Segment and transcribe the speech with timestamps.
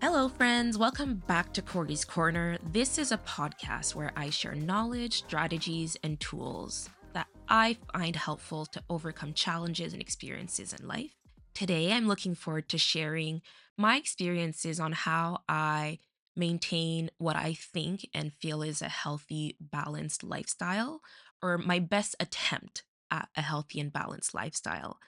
[0.00, 0.78] Hello, friends.
[0.78, 2.58] Welcome back to Cori's Corner.
[2.72, 8.66] This is a podcast where I share knowledge, strategies, and tools that I find helpful
[8.66, 11.10] to overcome challenges and experiences in life.
[11.54, 13.42] Today, I'm looking forward to sharing
[13.76, 15.98] my experiences on how I
[16.36, 21.00] maintain what I think and feel is a healthy, balanced lifestyle,
[21.42, 24.98] or my best attempt at a healthy and balanced lifestyle.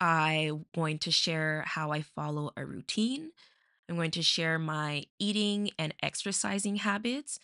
[0.00, 3.32] I'm going to share how I follow a routine.
[3.88, 7.38] I'm going to share my eating and exercising habits,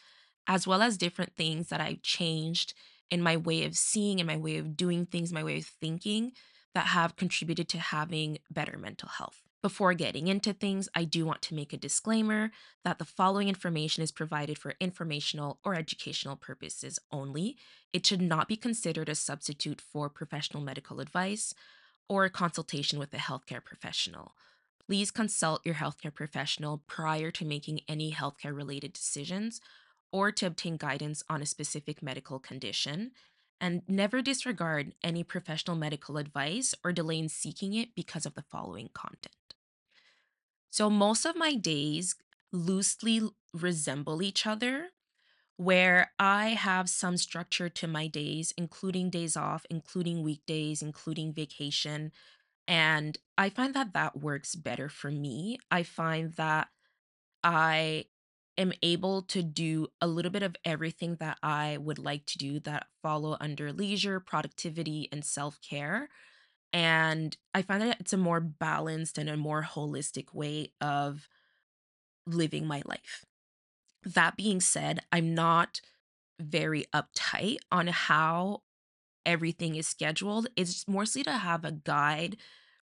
[0.47, 2.73] as well as different things that I've changed
[3.11, 6.33] in my way of seeing and my way of doing things, my way of thinking
[6.75, 9.46] that have contributed to having better mental health.
[9.63, 12.53] Before getting into things, I do want to make a disclaimer
[12.85, 17.57] that the following information is provided for informational or educational purposes only.
[17.93, 21.53] It should not be considered a substitute for professional medical advice
[22.09, 24.35] or a consultation with a healthcare professional.
[24.87, 29.61] Please consult your healthcare professional prior to making any healthcare related decisions
[30.13, 33.11] or to obtain guidance on a specific medical condition.
[33.61, 38.43] And never disregard any professional medical advice or delay in seeking it because of the
[38.43, 39.36] following content.
[40.71, 42.15] So, most of my days
[42.53, 43.23] loosely
[43.53, 44.91] resemble each other,
[45.57, 52.13] where I have some structure to my days, including days off, including weekdays, including vacation.
[52.69, 55.59] And I find that that works better for me.
[55.71, 56.69] I find that
[57.43, 58.07] I
[58.59, 62.61] am able to do a little bit of everything that I would like to do
[62.61, 66.09] that follow under leisure, productivity, and self care.
[66.73, 71.29] And I find that it's a more balanced and a more holistic way of
[72.27, 73.25] living my life.
[74.05, 75.81] That being said, I'm not
[76.41, 78.63] very uptight on how
[79.27, 80.49] everything is scheduled.
[80.57, 82.39] It's mostly to have a guide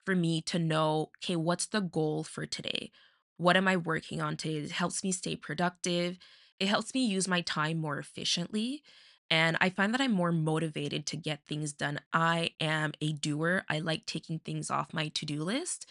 [0.05, 2.91] for me to know, okay, what's the goal for today?
[3.37, 4.57] What am I working on today?
[4.57, 6.17] It helps me stay productive.
[6.59, 8.83] It helps me use my time more efficiently.
[9.31, 11.99] And I find that I'm more motivated to get things done.
[12.11, 13.63] I am a doer.
[13.69, 15.87] I like taking things off my to do list.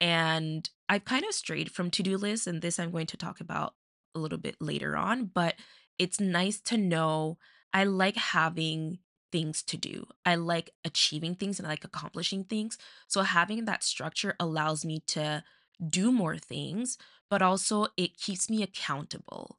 [0.00, 3.40] And I've kind of strayed from to do lists, and this I'm going to talk
[3.40, 3.74] about
[4.14, 5.26] a little bit later on.
[5.26, 5.54] But
[5.98, 7.38] it's nice to know
[7.72, 8.98] I like having
[9.32, 10.06] things to do.
[10.24, 12.78] I like achieving things and I like accomplishing things.
[13.08, 15.42] So having that structure allows me to
[15.88, 19.58] do more things, but also it keeps me accountable.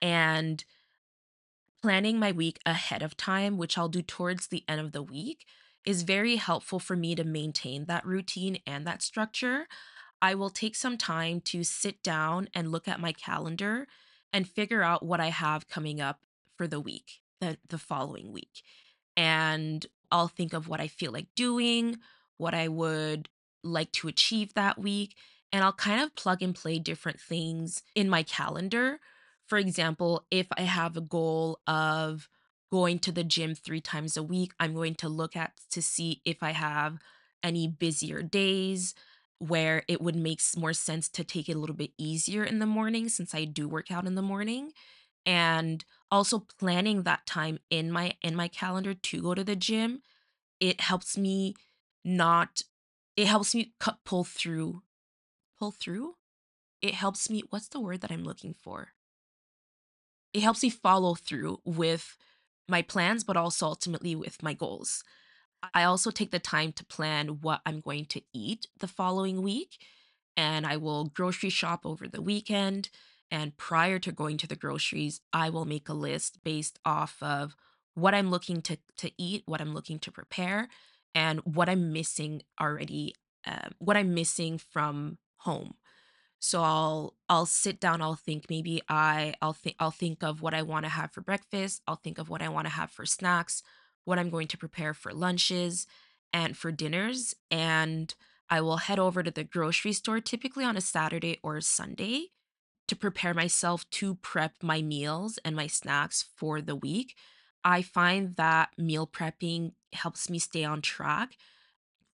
[0.00, 0.64] And
[1.86, 5.46] planning my week ahead of time, which I'll do towards the end of the week,
[5.84, 9.68] is very helpful for me to maintain that routine and that structure.
[10.20, 13.86] I will take some time to sit down and look at my calendar
[14.32, 16.22] and figure out what I have coming up
[16.56, 18.62] for the week, the, the following week.
[19.16, 21.98] And I'll think of what I feel like doing,
[22.36, 23.28] what I would
[23.62, 25.14] like to achieve that week,
[25.52, 28.98] and I'll kind of plug and play different things in my calendar.
[29.46, 32.28] For example, if I have a goal of
[32.70, 36.20] going to the gym three times a week, I'm going to look at to see
[36.24, 36.98] if I have
[37.42, 38.94] any busier days
[39.38, 42.66] where it would make more sense to take it a little bit easier in the
[42.66, 44.72] morning since I do work out in the morning.
[45.26, 50.02] And also planning that time in my in my calendar to go to the gym
[50.60, 51.54] it helps me
[52.04, 52.62] not
[53.16, 54.82] it helps me cut, pull through
[55.58, 56.16] pull through?
[56.82, 58.94] It helps me what's the word that i'm looking for
[60.36, 62.18] it helps me follow through with
[62.68, 65.02] my plans but also ultimately with my goals.
[65.72, 69.78] I also take the time to plan what i'm going to eat the following week
[70.36, 72.90] and i will grocery shop over the weekend
[73.30, 77.56] and prior to going to the groceries i will make a list based off of
[77.94, 80.68] what i'm looking to to eat what i'm looking to prepare
[81.14, 83.14] and what i'm missing already
[83.46, 85.74] uh, what i'm missing from home
[86.38, 90.54] so i'll i'll sit down i'll think maybe i i'll think i'll think of what
[90.54, 93.06] i want to have for breakfast i'll think of what i want to have for
[93.06, 93.62] snacks
[94.04, 95.86] what i'm going to prepare for lunches
[96.32, 98.14] and for dinners and
[98.50, 102.28] i will head over to the grocery store typically on a saturday or a sunday
[102.88, 107.16] to prepare myself to prep my meals and my snacks for the week.
[107.64, 111.36] I find that meal prepping helps me stay on track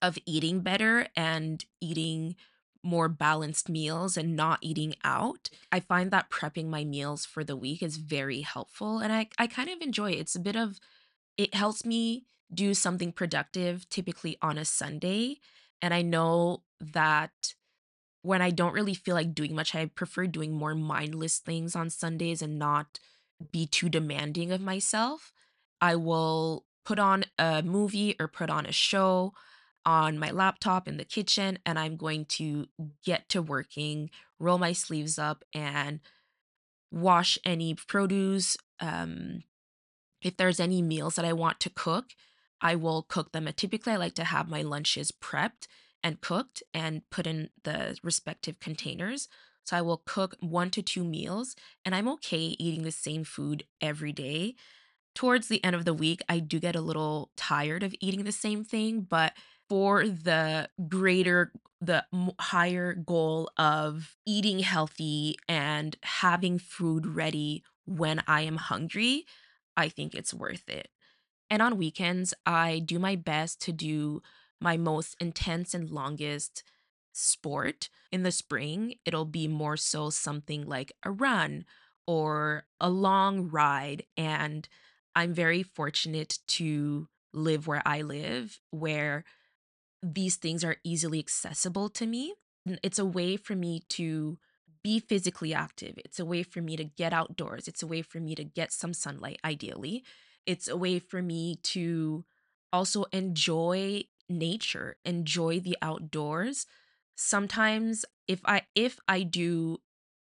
[0.01, 2.36] of eating better and eating
[2.83, 5.50] more balanced meals and not eating out.
[5.72, 9.48] I find that prepping my meals for the week is very helpful and I, I
[9.48, 10.19] kind of enjoy it.
[10.19, 10.80] It's a bit of,
[11.38, 15.39] it helps me do something productive typically on a Sunday.
[15.81, 17.54] And I know that
[18.24, 21.89] when I don't really feel like doing much, I prefer doing more mindless things on
[21.89, 23.00] Sundays and not
[23.51, 25.31] be too demanding of myself.
[25.80, 29.33] I will put on a movie or put on a show
[29.86, 32.68] on my laptop in the kitchen and I'm going to
[33.04, 36.00] get to working, roll my sleeves up and
[36.92, 38.57] wash any produce.
[38.80, 39.44] Um,
[40.22, 42.12] if there's any meals that I want to cook,
[42.62, 43.50] I will cook them.
[43.56, 45.68] Typically, I like to have my lunches prepped
[46.04, 49.28] and cooked and put in the respective containers.
[49.63, 51.56] So I will cook one to two meals,
[51.86, 54.56] and I'm okay eating the same food every day
[55.16, 58.31] towards the end of the week, I do get a little tired of eating the
[58.31, 59.33] same thing, but
[59.71, 62.03] for the greater the
[62.38, 69.25] higher goal of eating healthy and having food ready when I am hungry,
[69.77, 70.89] I think it's worth it.
[71.50, 74.21] And on weekends, I do my best to do
[74.59, 76.63] my most intense and longest
[77.13, 77.88] sport.
[78.12, 81.63] In the spring, it'll be more so something like a run
[82.06, 84.03] or a long ride.
[84.18, 84.68] And
[85.15, 89.23] I'm very fortunate to live where I live, where
[90.01, 92.33] these things are easily accessible to me.
[92.83, 94.38] It's a way for me to
[94.83, 95.95] be physically active.
[95.98, 97.68] It's a way for me to get outdoors.
[97.68, 100.03] It's a way for me to get some sunlight, ideally.
[100.45, 102.25] It's a way for me to
[102.74, 106.65] also enjoy nature, enjoy the outdoors.
[107.15, 109.80] Sometimes if I if I do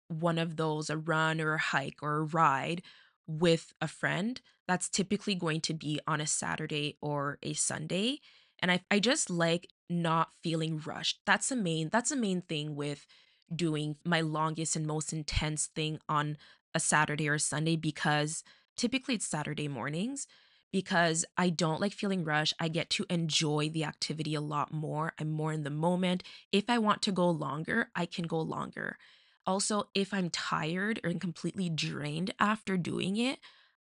[0.08, 2.82] one of those, a run or a hike or a ride
[3.26, 8.20] with a friend, that's typically going to be on a Saturday or a Sunday.
[8.60, 11.20] And I, I just like not feeling rushed.
[11.26, 13.06] That's the main that's the main thing with
[13.54, 16.36] doing my longest and most intense thing on
[16.74, 18.44] a Saturday or Sunday because
[18.76, 20.26] typically it's Saturday mornings
[20.70, 22.54] because I don't like feeling rushed.
[22.60, 25.14] I get to enjoy the activity a lot more.
[25.18, 26.22] I'm more in the moment.
[26.52, 28.98] If I want to go longer, I can go longer.
[29.46, 33.38] Also, if I'm tired or completely drained after doing it,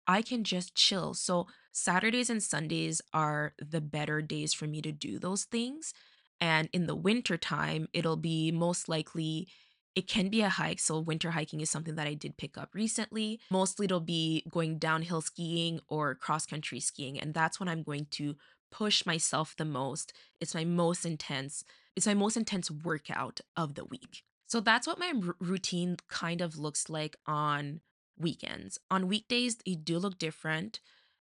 [0.07, 1.15] I can just chill.
[1.15, 5.93] So, Saturdays and Sundays are the better days for me to do those things.
[6.41, 9.49] And in the winter time, it'll be most likely
[9.95, 10.79] it can be a hike.
[10.79, 13.41] So winter hiking is something that I did pick up recently.
[13.51, 17.19] Mostly it'll be going downhill skiing or cross country skiing.
[17.19, 18.37] And that's when I'm going to
[18.71, 20.13] push myself the most.
[20.39, 21.65] It's my most intense,
[21.97, 24.23] it's my most intense workout of the week.
[24.47, 27.81] So that's what my r- routine kind of looks like on
[28.19, 28.79] weekends.
[28.91, 30.81] On weekdays, they do look different.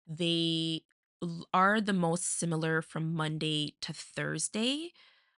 [0.07, 0.83] They
[1.53, 4.91] are the most similar from Monday to Thursday.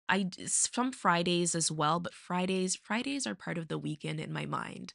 [0.07, 4.45] I some Fridays as well, but Fridays Fridays are part of the weekend in my
[4.45, 4.94] mind.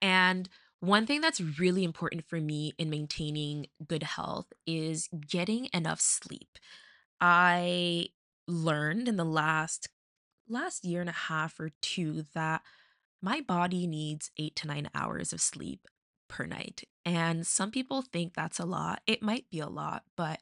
[0.00, 0.48] And
[0.80, 6.58] one thing that's really important for me in maintaining good health is getting enough sleep.
[7.20, 8.10] I
[8.46, 9.88] learned in the last
[10.48, 12.62] last year and a half or two that
[13.20, 15.88] my body needs 8 to 9 hours of sleep
[16.28, 16.84] per night.
[17.04, 19.00] And some people think that's a lot.
[19.06, 20.40] It might be a lot, but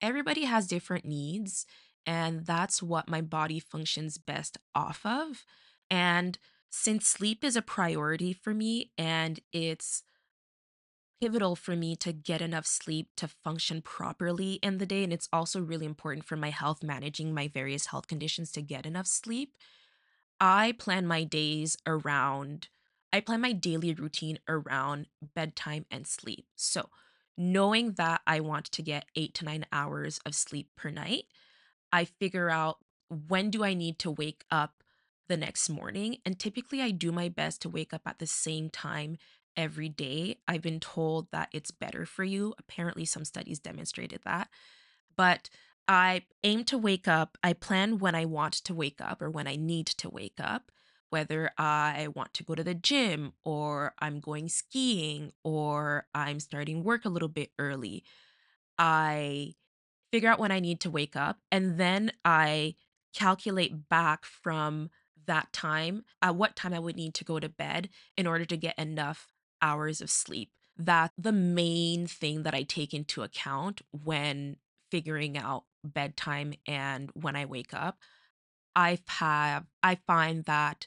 [0.00, 1.66] everybody has different needs
[2.06, 5.44] and that's what my body functions best off of
[5.90, 6.38] and
[6.70, 10.04] since sleep is a priority for me and it's
[11.20, 15.28] pivotal for me to get enough sleep to function properly in the day and it's
[15.32, 19.54] also really important for my health managing my various health conditions to get enough sleep
[20.40, 22.68] I plan my days around,
[23.12, 26.46] I plan my daily routine around bedtime and sleep.
[26.56, 26.90] So,
[27.36, 31.24] knowing that I want to get eight to nine hours of sleep per night,
[31.92, 34.82] I figure out when do I need to wake up
[35.28, 36.18] the next morning.
[36.24, 39.18] And typically, I do my best to wake up at the same time
[39.56, 40.36] every day.
[40.46, 42.54] I've been told that it's better for you.
[42.58, 44.48] Apparently, some studies demonstrated that
[45.18, 45.50] but
[45.86, 47.36] I aim to wake up.
[47.42, 50.70] I plan when I want to wake up or when I need to wake up,
[51.10, 56.84] whether I want to go to the gym or I'm going skiing or I'm starting
[56.84, 58.04] work a little bit early.
[58.78, 59.54] I
[60.12, 62.74] figure out when I need to wake up and then I
[63.14, 64.90] calculate back from
[65.26, 68.56] that time at what time I would need to go to bed in order to
[68.56, 70.50] get enough hours of sleep.
[70.76, 74.56] That's the main thing that I take into account when
[74.90, 77.98] figuring out bedtime and when I wake up.
[78.78, 80.86] I have I find that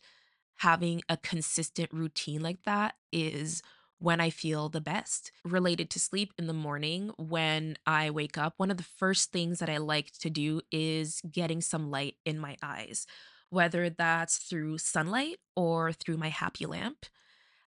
[0.59, 3.61] having a consistent routine like that is
[3.99, 5.33] when I feel the best.
[5.43, 9.59] Related to sleep in the morning, when I wake up, one of the first things
[9.59, 13.05] that I like to do is getting some light in my eyes,
[13.49, 17.05] whether that's through sunlight or through my happy lamp.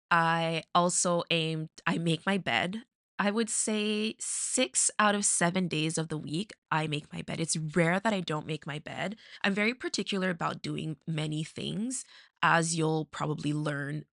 [0.09, 2.83] I also aim I make my bed.
[3.23, 7.39] I would say 6 out of 7 days of the week, I make my bed.
[7.39, 9.15] It's rare that I don't make my bed.
[9.45, 12.05] I'm very particular about doing many things,
[12.43, 14.07] as you'll probably learn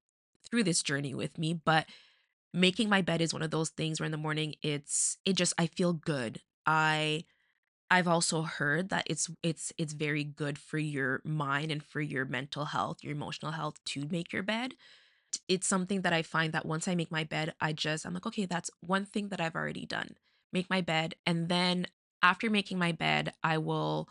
[0.48, 1.88] through this journey with me, but
[2.54, 5.54] making my bed is one of those things where in the morning it's it just
[5.58, 6.42] I feel good.
[6.68, 7.24] I
[7.92, 12.26] I've also heard that it's it's it's very good for your mind and for your
[12.26, 14.76] mental health, your emotional health to make your bed.
[15.48, 18.26] It's something that I find that once I make my bed, I just I'm like,
[18.26, 20.16] okay, that's one thing that I've already done.
[20.52, 21.88] Make my bed and then
[22.22, 24.10] after making my bed, I will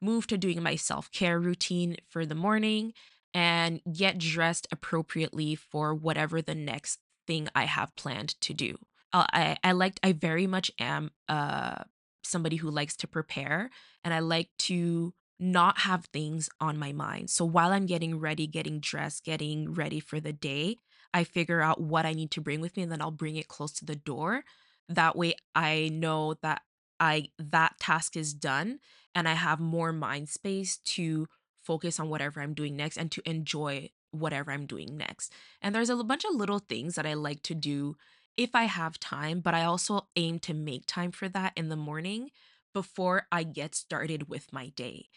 [0.00, 2.92] move to doing my self-care routine for the morning
[3.34, 8.76] and get dressed appropriately for whatever the next thing I have planned to do.
[9.12, 11.84] Uh, I I liked I very much am uh
[12.22, 13.70] somebody who likes to prepare
[14.04, 17.30] and I like to not have things on my mind.
[17.30, 20.76] So while I'm getting ready, getting dressed, getting ready for the day,
[21.14, 23.48] I figure out what I need to bring with me and then I'll bring it
[23.48, 24.44] close to the door.
[24.88, 26.62] That way I know that
[27.00, 28.80] I that task is done
[29.14, 31.28] and I have more mind space to
[31.62, 35.32] focus on whatever I'm doing next and to enjoy whatever I'm doing next.
[35.60, 37.96] And there's a bunch of little things that I like to do
[38.36, 41.76] if I have time, but I also aim to make time for that in the
[41.76, 42.30] morning
[42.72, 45.08] before I get started with my day.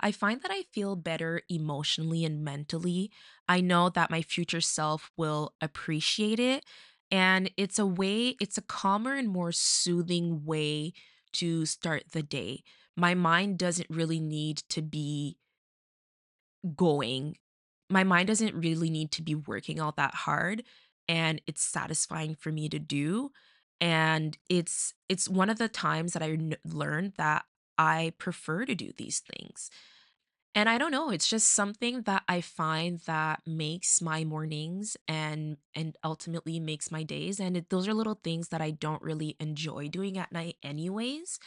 [0.00, 3.10] I find that I feel better emotionally and mentally.
[3.48, 6.64] I know that my future self will appreciate it.
[7.10, 10.92] And it's a way, it's a calmer and more soothing way
[11.34, 12.62] to start the day.
[12.96, 15.38] My mind doesn't really need to be
[16.76, 17.36] going.
[17.90, 20.64] My mind doesn't really need to be working all that hard
[21.08, 23.30] and it's satisfying for me to do.
[23.80, 27.44] And it's it's one of the times that I learned that
[27.78, 29.70] I prefer to do these things.
[30.54, 35.56] And I don't know, it's just something that I find that makes my mornings and
[35.74, 39.36] and ultimately makes my days and it, those are little things that I don't really
[39.40, 41.38] enjoy doing at night anyways.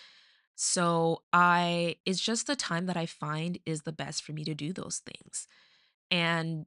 [0.56, 4.56] So I it's just the time that I find is the best for me to
[4.56, 5.48] do those things.
[6.12, 6.66] And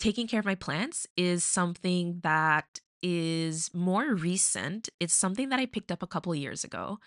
[0.00, 4.88] taking care of my plants is something that is more recent.
[5.00, 6.98] It's something that I picked up a couple years ago.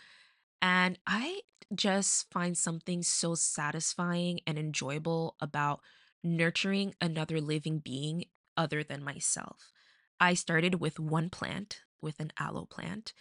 [0.62, 1.42] And I
[1.74, 5.82] just find something so satisfying and enjoyable about
[6.24, 8.26] nurturing another living being
[8.58, 9.72] other than myself.
[10.20, 13.14] I started with one plant, with an aloe plant,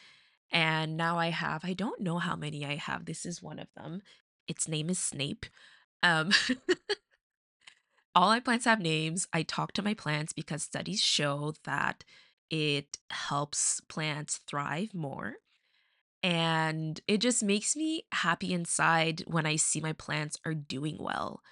[0.53, 3.05] and now I have, I don't know how many I have.
[3.05, 4.03] This is one of them.
[4.49, 5.47] Its name is Snape.
[6.03, 6.33] Um,
[8.15, 9.27] all my plants have names.
[9.33, 12.05] I talk to my plants because studies show that
[12.51, 15.37] it helps plants thrive more.
[16.23, 21.43] And it just makes me happy inside when I see my plants are doing well.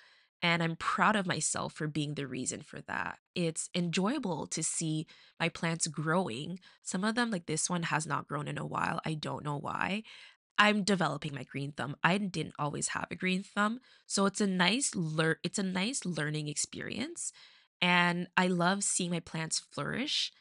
[0.40, 3.18] And I'm proud of myself for being the reason for that.
[3.34, 5.06] It's enjoyable to see
[5.40, 6.60] my plants growing.
[6.82, 9.00] Some of them, like this one, has not grown in a while.
[9.04, 10.04] I don't know why.
[10.58, 11.96] I'm developing my green thumb.
[12.04, 16.04] I didn't always have a green thumb, so it's a nice lear- it's a nice
[16.04, 17.32] learning experience.
[17.80, 20.32] And I love seeing my plants flourish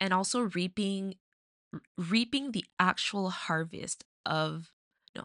[0.00, 1.14] and also reaping
[1.96, 4.70] reaping the actual harvest of
[5.16, 5.24] no,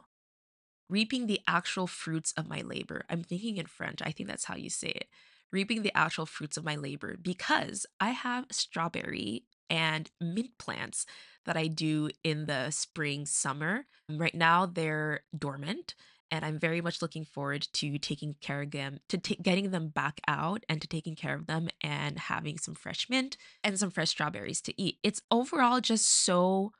[0.89, 3.05] reaping the actual fruits of my labor.
[3.09, 3.99] I'm thinking in French.
[4.01, 5.07] I think that's how you say it.
[5.51, 11.05] Reaping the actual fruits of my labor because I have strawberry and mint plants
[11.45, 13.85] that I do in the spring, summer.
[14.09, 15.95] Right now, they're dormant.
[16.31, 19.89] And I'm very much looking forward to taking care of them, to ta- getting them
[19.89, 23.91] back out and to taking care of them and having some fresh mint and some
[23.91, 24.97] fresh strawberries to eat.
[25.03, 26.71] It's overall just so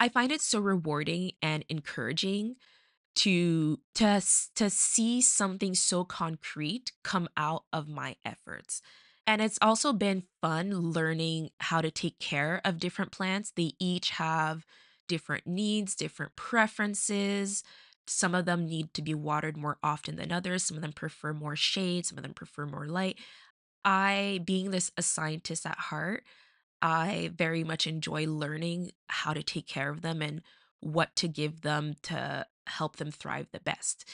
[0.00, 2.56] I find it so rewarding and encouraging
[3.16, 4.22] to to
[4.56, 8.82] to see something so concrete come out of my efforts.
[9.26, 13.52] And it's also been fun learning how to take care of different plants.
[13.56, 14.66] They each have
[15.08, 17.62] different needs, different preferences.
[18.06, 20.64] Some of them need to be watered more often than others.
[20.64, 23.18] Some of them prefer more shade, some of them prefer more light.
[23.84, 26.24] I, being this a scientist at heart,
[26.82, 30.42] I very much enjoy learning how to take care of them and
[30.80, 34.08] what to give them to help them thrive the best.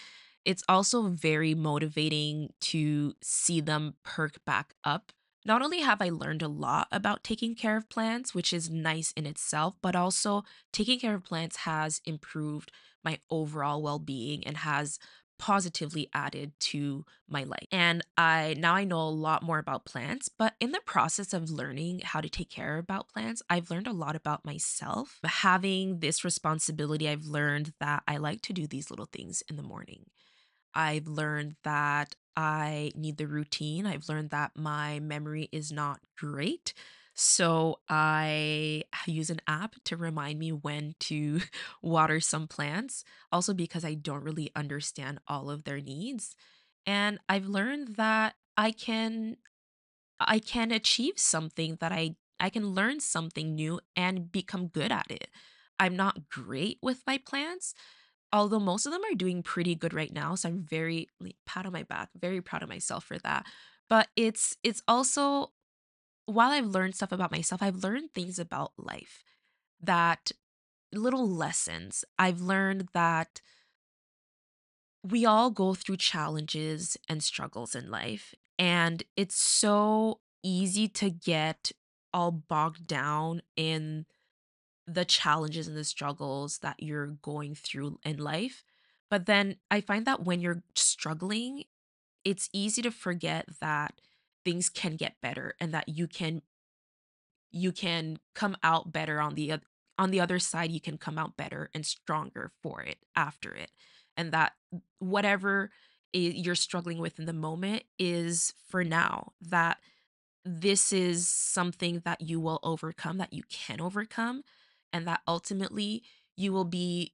[0.44, 5.12] It's also very motivating to see them perk back up.
[5.44, 9.12] Not only have I learned a lot about taking care of plants, which is nice
[9.12, 12.70] in itself, but also taking care of plants has improved
[13.04, 14.99] my overall well being and has
[15.38, 17.66] positively added to my life.
[17.73, 21.49] And I now I know a lot more about plants, but in the process of
[21.50, 25.19] learning how to take care about plants, I've learned a lot about myself.
[25.25, 29.62] Having this responsibility, I've learned that I like to do these little things in the
[29.62, 30.04] morning.
[30.75, 33.87] I've learned that I need the routine.
[33.87, 36.75] I've learned that my memory is not great.
[37.22, 41.40] So I use an app to remind me when to
[41.82, 46.34] water some plants, also because I don't really understand all of their needs.
[46.86, 49.36] And I've learned that I can
[50.20, 55.10] I can achieve something that I I can learn something new and become good at
[55.10, 55.28] it.
[55.78, 57.74] I'm not great with my plants,
[58.32, 60.34] although most of them are doing pretty good right now.
[60.34, 63.46] So I'm very like, pat on my back, very proud of myself for that.
[63.88, 65.52] But it's it's also
[66.30, 69.22] while I've learned stuff about myself, I've learned things about life
[69.82, 70.32] that
[70.92, 72.04] little lessons.
[72.18, 73.40] I've learned that
[75.02, 81.72] we all go through challenges and struggles in life, and it's so easy to get
[82.12, 84.04] all bogged down in
[84.87, 88.64] the challenges and the struggles that you're going through in life.
[89.08, 91.64] But then I find that when you're struggling,
[92.25, 94.00] it's easy to forget that
[94.44, 96.42] things can get better and that you can
[97.52, 99.54] you can come out better on the
[99.99, 103.70] on the other side you can come out better and stronger for it after it.
[104.16, 104.52] And that
[104.99, 105.70] whatever
[106.12, 109.78] you're struggling with in the moment is for now that
[110.44, 114.42] this is something that you will overcome that you can overcome
[114.92, 116.02] and that ultimately
[116.37, 117.12] you will be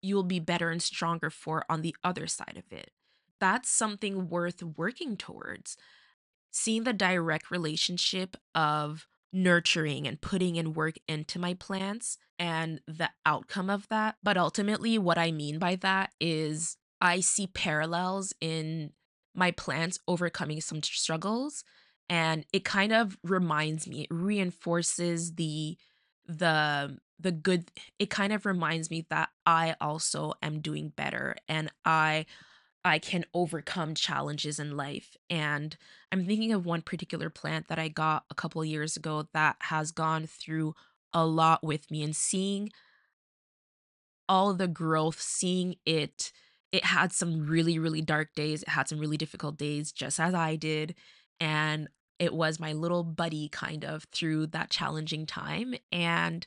[0.00, 2.90] you will be better and stronger for on the other side of it.
[3.40, 5.76] That's something worth working towards
[6.54, 13.10] seeing the direct relationship of nurturing and putting in work into my plants and the
[13.26, 14.14] outcome of that.
[14.22, 18.92] But ultimately, what I mean by that is I see parallels in
[19.34, 21.64] my plants overcoming some struggles
[22.08, 25.76] and it kind of reminds me it reinforces the
[26.26, 27.68] the the good
[27.98, 32.26] it kind of reminds me that I also am doing better and I
[32.84, 35.16] I can overcome challenges in life.
[35.30, 35.76] And
[36.12, 39.90] I'm thinking of one particular plant that I got a couple years ago that has
[39.90, 40.74] gone through
[41.12, 42.70] a lot with me and seeing
[44.28, 46.32] all the growth, seeing it.
[46.72, 48.62] It had some really, really dark days.
[48.62, 50.94] It had some really difficult days, just as I did.
[51.40, 51.88] And
[52.18, 55.74] it was my little buddy kind of through that challenging time.
[55.92, 56.46] And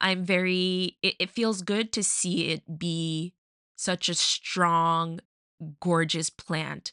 [0.00, 3.34] I'm very, it, it feels good to see it be
[3.76, 5.20] such a strong
[5.80, 6.92] gorgeous plant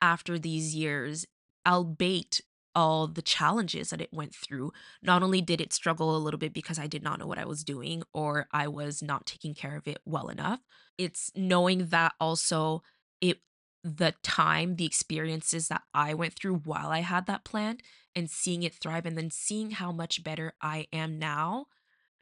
[0.00, 1.26] after these years,
[1.66, 2.40] albeit
[2.74, 4.72] all the challenges that it went through.
[5.02, 7.44] Not only did it struggle a little bit because I did not know what I
[7.44, 10.60] was doing or I was not taking care of it well enough,
[10.98, 12.82] it's knowing that also
[13.20, 13.40] it
[13.82, 17.82] the time, the experiences that I went through while I had that plant
[18.16, 21.66] and seeing it thrive and then seeing how much better I am now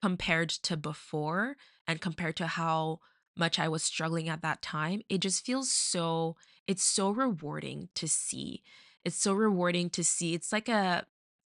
[0.03, 2.99] compared to before and compared to how
[3.37, 8.07] much I was struggling at that time, it just feels so it's so rewarding to
[8.07, 8.63] see.
[9.05, 10.35] It's so rewarding to see.
[10.35, 11.07] It's like a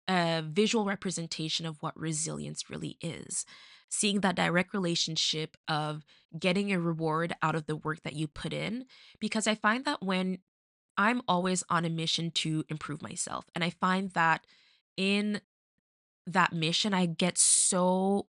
[0.08, 3.46] a visual representation of what resilience really is.
[3.90, 6.04] Seeing that direct relationship of
[6.38, 8.86] getting a reward out of the work that you put in
[9.20, 10.40] because I find that when
[10.98, 14.46] I'm always on a mission to improve myself and I find that
[14.98, 15.42] in
[16.28, 18.28] that mission I get so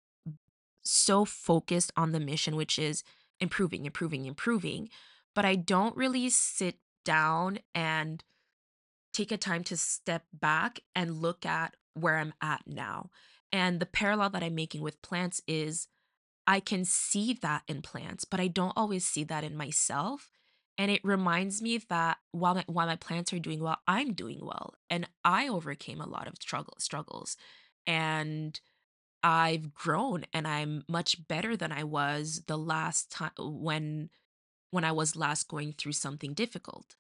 [0.85, 3.03] so focused on the mission, which is
[3.41, 4.89] improving, improving, improving.
[5.35, 8.23] But I don't really sit down and
[9.13, 13.11] take a time to step back and look at where I'm at now.
[13.53, 15.87] And the parallel that I'm making with plants is
[16.47, 20.29] I can see that in plants, but I don't always see that in myself.
[20.77, 24.41] And it reminds me that while my, while my plants are doing well, I'm doing
[24.43, 27.37] well, and I overcame a lot of struggle struggles,
[27.87, 28.61] and
[29.25, 34.11] I've grown and I'm much better than I was the last time when
[34.71, 36.95] when I was last going through something difficult.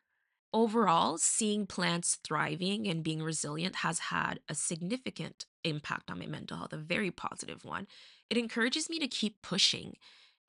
[0.52, 6.56] Overall, seeing plants thriving and being resilient has had a significant impact on my mental
[6.56, 7.88] health, a very positive one.
[8.30, 9.96] It encourages me to keep pushing.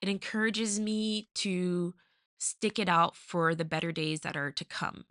[0.00, 1.94] It encourages me to
[2.38, 5.04] stick it out for the better days that are to come.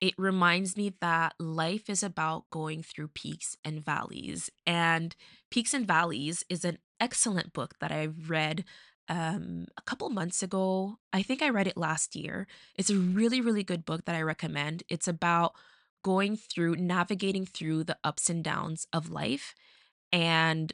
[0.00, 4.50] It reminds me that life is about going through peaks and valleys.
[4.66, 5.14] And
[5.50, 8.64] Peaks and Valleys is an excellent book that I read
[9.08, 10.98] um, a couple months ago.
[11.12, 12.46] I think I read it last year.
[12.76, 14.82] It's a really, really good book that I recommend.
[14.88, 15.54] It's about
[16.04, 19.54] going through, navigating through the ups and downs of life
[20.12, 20.72] and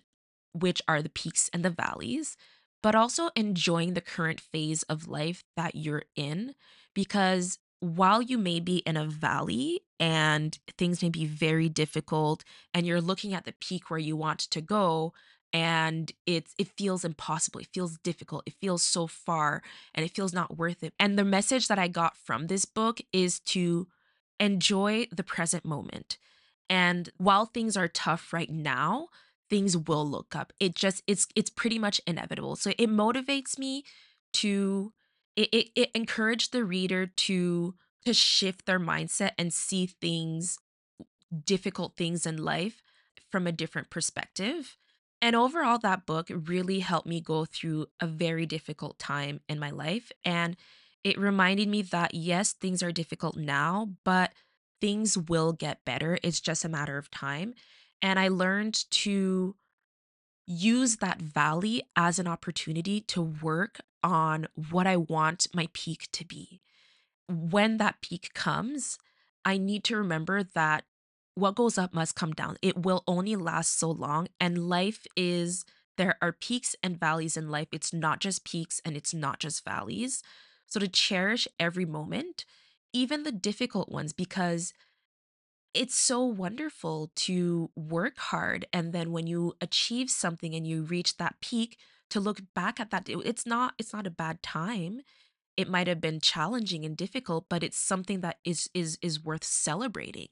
[0.52, 2.36] which are the peaks and the valleys,
[2.82, 6.54] but also enjoying the current phase of life that you're in.
[6.94, 12.86] Because while you may be in a valley and things may be very difficult, and
[12.86, 15.12] you're looking at the peak where you want to go,
[15.52, 19.62] and it's it feels impossible it feels difficult it feels so far
[19.94, 20.92] and it feels not worth it.
[20.98, 23.86] And the message that i got from this book is to
[24.40, 26.18] enjoy the present moment.
[26.68, 29.08] And while things are tough right now
[29.50, 30.52] things will look up.
[30.58, 32.56] It just it's it's pretty much inevitable.
[32.56, 33.84] So it motivates me
[34.34, 34.92] to
[35.36, 37.74] it it, it encouraged the reader to
[38.06, 40.58] to shift their mindset and see things
[41.44, 42.82] difficult things in life
[43.30, 44.76] from a different perspective
[45.22, 49.70] And overall, that book really helped me go through a very difficult time in my
[49.70, 50.12] life.
[50.24, 50.56] And
[51.02, 54.32] it reminded me that yes, things are difficult now, but
[54.82, 56.18] things will get better.
[56.22, 57.54] It's just a matter of time.
[58.02, 59.56] And I learned to
[60.46, 66.24] use that valley as an opportunity to work on what I want my peak to
[66.24, 66.60] be.
[67.28, 68.98] When that peak comes,
[69.44, 70.84] I need to remember that
[71.34, 72.56] what goes up must come down.
[72.62, 74.28] It will only last so long.
[74.38, 75.64] And life is,
[75.96, 77.68] there are peaks and valleys in life.
[77.72, 80.22] It's not just peaks and it's not just valleys.
[80.66, 82.44] So to cherish every moment,
[82.92, 84.72] even the difficult ones, because
[85.72, 88.66] it's so wonderful to work hard.
[88.72, 91.78] And then when you achieve something and you reach that peak,
[92.14, 95.02] to look back at that, it's not, it's not a bad time
[95.56, 99.44] it might have been challenging and difficult but it's something that is is is worth
[99.44, 100.26] celebrating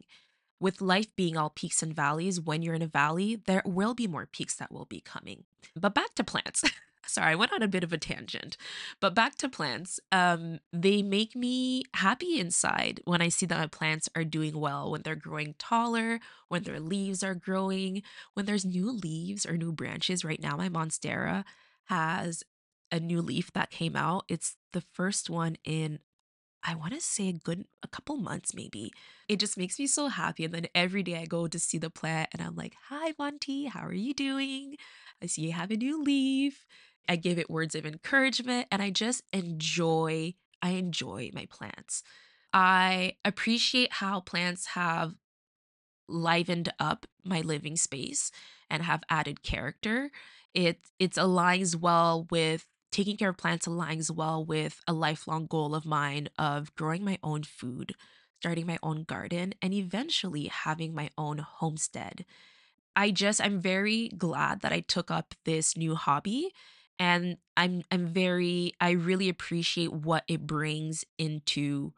[0.63, 4.07] with life being all peaks and valleys, when you're in a valley, there will be
[4.07, 5.43] more peaks that will be coming.
[5.75, 6.63] But back to plants.
[7.05, 8.57] Sorry, I went on a bit of a tangent.
[9.01, 9.99] But back to plants.
[10.13, 14.89] Um, they make me happy inside when I see that my plants are doing well,
[14.89, 19.73] when they're growing taller, when their leaves are growing, when there's new leaves or new
[19.73, 20.25] branches.
[20.25, 21.45] Right now, my Monstera
[21.87, 22.43] has
[22.91, 24.25] a new leaf that came out.
[24.29, 26.01] It's the first one in
[26.65, 28.93] I wanna say a good a couple months maybe.
[29.29, 31.91] It just makes me so happy, and then every day I go to see the
[31.91, 34.77] plant and I'm like, "Hi, Monty, how are you doing?
[35.23, 36.67] I see you have a new leaf."
[37.09, 42.05] I give it words of encouragement, and I just enjoy I enjoy my plants.
[42.53, 45.15] I appreciate how plants have
[46.09, 48.31] livened up my living space
[48.71, 50.11] and have added character.
[50.55, 55.75] It it aligns well with taking care of plants aligns well with a lifelong goal
[55.75, 57.95] of mine of growing my own food,
[58.41, 62.25] starting my own garden, and eventually having my own homestead.
[62.95, 66.53] I just I'm very glad that I took up this new hobby
[66.99, 71.95] and I'm I'm very I really appreciate what it brings into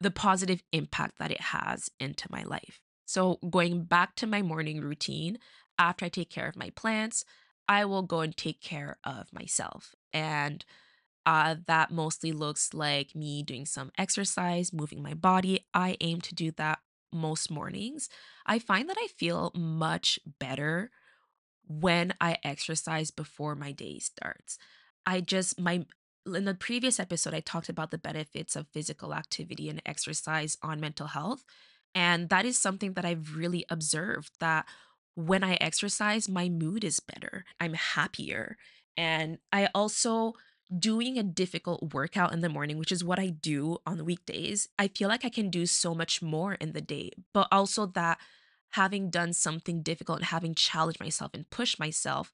[0.00, 2.80] the positive impact that it has into my life.
[3.06, 5.38] So, going back to my morning routine,
[5.78, 7.24] after I take care of my plants,
[7.68, 9.94] I will go and take care of myself.
[10.12, 10.64] And
[11.26, 15.66] uh, that mostly looks like me doing some exercise, moving my body.
[15.72, 16.80] I aim to do that
[17.12, 18.08] most mornings.
[18.44, 20.90] I find that I feel much better
[21.66, 24.58] when I exercise before my day starts.
[25.06, 25.86] I just, my,
[26.26, 30.80] in the previous episode, I talked about the benefits of physical activity and exercise on
[30.80, 31.44] mental health.
[31.94, 34.66] And that is something that I've really observed that
[35.14, 37.44] when I exercise, my mood is better.
[37.60, 38.56] I'm happier.
[38.96, 40.34] And I also,
[40.76, 44.68] doing a difficult workout in the morning, which is what I do on the weekdays,
[44.78, 47.10] I feel like I can do so much more in the day.
[47.32, 48.18] But also that
[48.70, 52.32] having done something difficult and having challenged myself and pushed myself,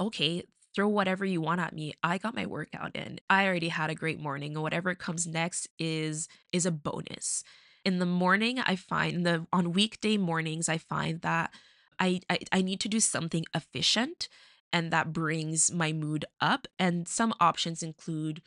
[0.00, 1.92] okay, throw whatever you want at me.
[2.02, 3.20] I got my workout in.
[3.28, 7.44] I already had a great morning and whatever comes next is is a bonus.
[7.84, 11.52] In the morning, I find the on weekday mornings, I find that
[11.98, 14.28] I, I I need to do something efficient
[14.72, 16.66] and that brings my mood up.
[16.78, 18.42] And some options include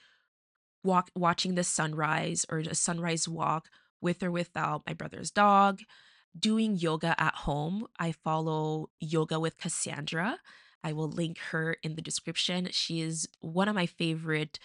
[0.83, 3.69] walk watching the sunrise or a sunrise walk
[4.01, 5.81] with or without my brother's dog,
[6.37, 7.87] doing yoga at home.
[7.99, 10.37] I follow Yoga with Kassandra.
[10.83, 12.67] I will link her in the description.
[12.71, 14.59] She is one of my favorite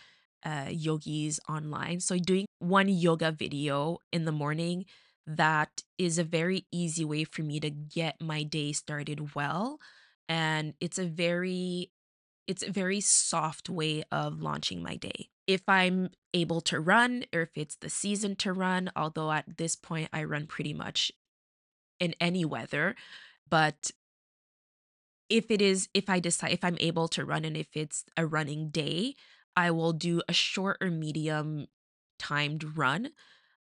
[0.44, 2.00] uh, yogis online.
[2.00, 4.84] So, doing one yoga video in the morning
[5.26, 9.80] that is a very easy way for me to get my day started well.
[10.28, 11.90] And it's a very
[12.46, 15.28] it's a very soft way of launching my day.
[15.46, 19.76] If I'm able to run or if it's the season to run, although at this
[19.76, 21.12] point I run pretty much
[22.00, 22.96] in any weather,
[23.48, 23.92] but
[25.28, 28.26] if it is if I decide if I'm able to run and if it's a
[28.26, 29.14] running day,
[29.56, 31.68] I will do a short or medium
[32.20, 33.10] timed run.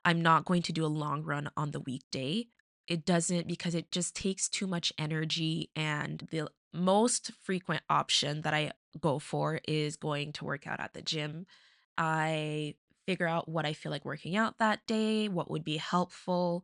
[0.06, 2.48] I'm not going to do a long run on the weekday.
[2.88, 8.54] It doesn't because it just takes too much energy and the most frequent option that
[8.54, 11.46] I go for is going to work out at the gym.
[11.98, 16.64] I figure out what I feel like working out that day, what would be helpful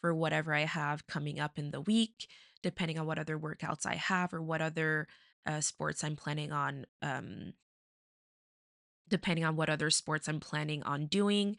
[0.00, 2.28] for whatever I have coming up in the week,
[2.62, 5.08] depending on what other workouts I have or what other
[5.46, 7.54] uh, sports I'm planning on, um,
[9.08, 11.56] depending on what other sports I'm planning on doing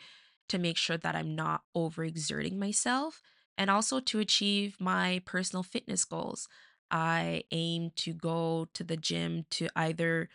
[0.49, 3.21] to make sure that I'm not overexerting myself
[3.57, 6.47] and also to achieve my personal fitness goals.
[6.89, 10.29] I aim to go to the gym to either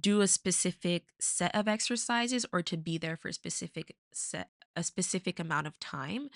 [0.00, 4.82] do a specific set of exercises or to be there for a specific set a
[4.82, 6.30] specific amount of time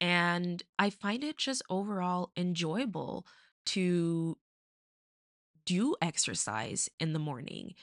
[0.00, 3.26] and I find it just overall enjoyable
[3.66, 4.36] to
[5.64, 7.74] do exercise in the morning,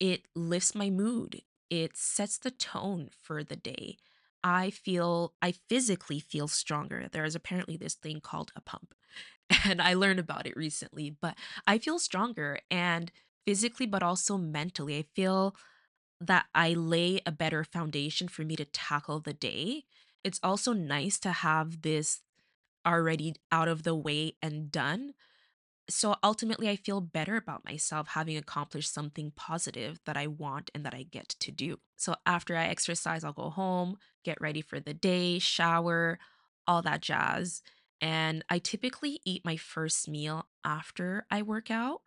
[0.00, 1.42] it lifts my mood.
[1.70, 3.98] It sets the tone for the day.
[4.42, 7.08] I feel I physically feel stronger.
[7.12, 8.94] There is apparently this thing called a pump,
[9.64, 11.36] and I learned about it recently, but
[11.66, 13.12] I feel stronger and
[13.46, 14.98] physically, but also mentally.
[14.98, 15.54] I feel
[16.20, 19.84] that I lay a better foundation for me to tackle the day.
[20.24, 22.20] It's also nice to have this
[22.86, 25.12] already out of the way and done
[25.90, 30.84] so ultimately, I feel better about myself having accomplished something positive that I want and
[30.86, 31.78] that I get to do.
[31.96, 36.18] So after I exercise, I'll go home, get ready for the day, shower,
[36.66, 37.62] all that jazz.
[38.00, 42.00] And I typically eat my first meal after I work out.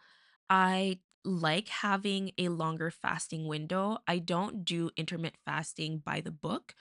[0.50, 4.00] I like having a longer fasting window.
[4.08, 6.76] I don't do intermittent fasting by the book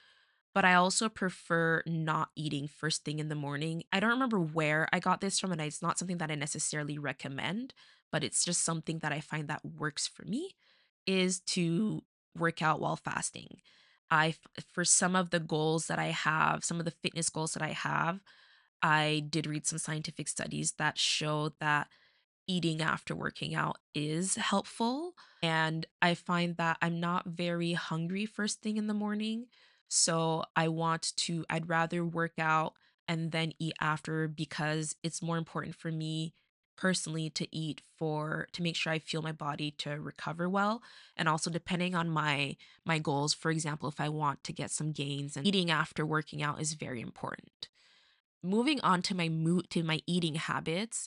[0.55, 3.85] but I also prefer not eating first thing in the morning.
[3.93, 6.99] I don't remember where I got this from, and it's not something that I necessarily
[6.99, 7.75] recommend,
[8.11, 10.51] but it's just something that I find that works for me
[11.07, 12.03] is to
[12.37, 13.59] work out while fasting.
[14.11, 14.35] I
[14.73, 17.71] for some of the goals that I have, some of the fitness goals that I
[17.71, 18.21] have,
[18.83, 21.89] I did read some scientific studies that show that
[22.47, 25.15] eating after working out is helpful.
[25.43, 29.47] And I find that I'm not very hungry first thing in the morning.
[29.95, 32.73] So I want to, I'd rather work out
[33.07, 36.33] and then eat after because it's more important for me
[36.79, 40.83] personally to eat for to make sure I feel my body to recover well.
[41.15, 44.93] And also depending on my my goals for example if I want to get some
[44.93, 47.69] gains and eating after working out is very important.
[48.43, 51.07] Moving on to my mood to my eating habits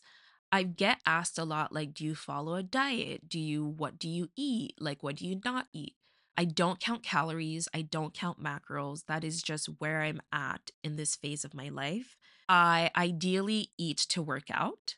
[0.51, 3.27] i get asked a lot like do you follow a diet?
[3.27, 4.75] Do you what do you eat?
[4.79, 5.95] Like what do you not eat
[6.37, 10.95] i don't count calories i don't count macros that is just where i'm at in
[10.95, 12.17] this phase of my life
[12.49, 14.95] i ideally eat to work out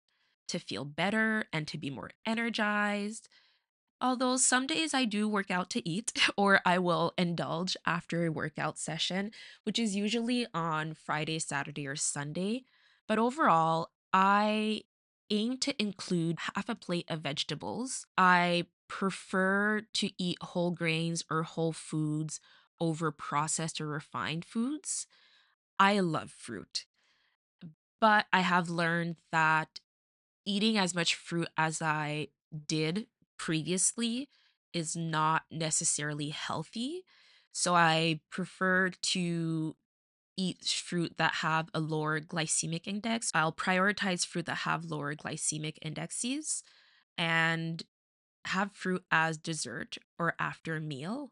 [0.48, 3.28] to feel better and to be more energized
[4.00, 8.32] Although some days I do work out to eat, or I will indulge after a
[8.32, 9.32] workout session,
[9.64, 12.64] which is usually on Friday, Saturday, or Sunday.
[13.08, 14.84] But overall, I
[15.30, 18.06] aim to include half a plate of vegetables.
[18.18, 22.40] I prefer to eat whole grains or whole foods
[22.80, 25.08] over processed or refined foods.
[25.80, 26.86] I love fruit,
[28.00, 29.80] but I have learned that
[30.46, 32.28] eating as much fruit as I
[32.68, 34.30] did previously
[34.74, 37.04] is not necessarily healthy.
[37.52, 39.76] So I prefer to
[40.38, 43.32] eat fruit that have a lower glycemic index.
[43.34, 46.64] I'll prioritize fruit that have lower glycemic indexes
[47.18, 47.84] and
[48.48, 51.32] have fruit as dessert or after a meal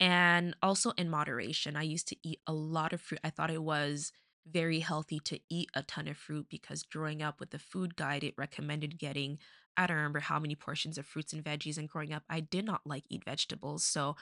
[0.00, 1.76] and also in moderation.
[1.76, 3.20] I used to eat a lot of fruit.
[3.24, 4.12] I thought it was
[4.50, 8.24] very healthy to eat a ton of fruit because growing up with the food guide,
[8.24, 9.38] it recommended getting,
[9.76, 11.78] I don't remember how many portions of fruits and veggies.
[11.78, 13.84] And growing up, I did not like eat vegetables.
[13.84, 14.16] So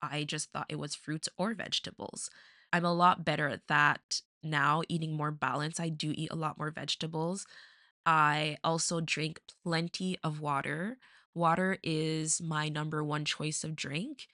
[0.00, 2.30] I just thought it was fruits or vegetables.
[2.72, 5.78] I'm a lot better at that now, eating more balance.
[5.78, 7.46] I do eat a lot more vegetables.
[8.04, 10.98] I also drink plenty of water.
[11.34, 14.28] Water is my number one choice of drink.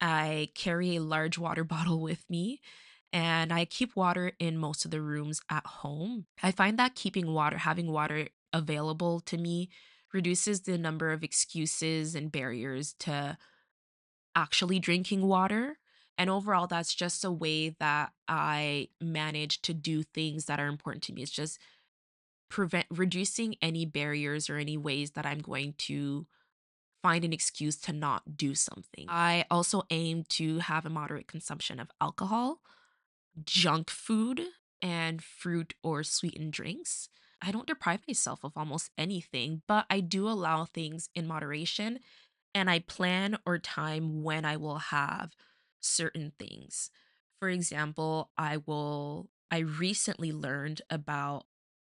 [0.00, 2.60] I carry a large water bottle with me
[3.12, 6.26] and I keep water in most of the rooms at home.
[6.42, 9.70] I find that keeping water, having water available to me,
[10.12, 13.38] reduces the number of excuses and barriers to
[14.34, 15.78] actually drinking water.
[16.18, 21.04] And overall, that's just a way that I manage to do things that are important
[21.04, 21.22] to me.
[21.22, 21.58] It's just
[22.48, 26.26] prevent reducing any barriers or any ways that I'm going to
[27.02, 29.06] find an excuse to not do something.
[29.08, 32.60] I also aim to have a moderate consumption of alcohol,
[33.44, 34.40] junk food,
[34.80, 37.08] and fruit or sweetened drinks.
[37.42, 41.98] I don't deprive myself of almost anything, but I do allow things in moderation
[42.54, 45.32] and I plan or time when I will have
[45.80, 46.90] certain things.
[47.38, 51.44] For example, I will I recently learned about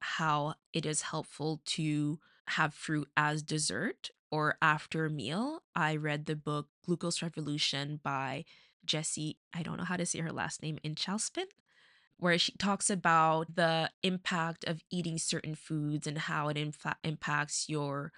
[0.05, 5.63] how it is helpful to have fruit as dessert or after a meal.
[5.75, 8.45] I read the book Glucose Revolution by
[8.85, 11.47] Jessie, I don't know how to say her last name, Inchauspin,
[12.19, 17.69] where she talks about the impact of eating certain foods and how it infa- impacts
[17.69, 18.13] your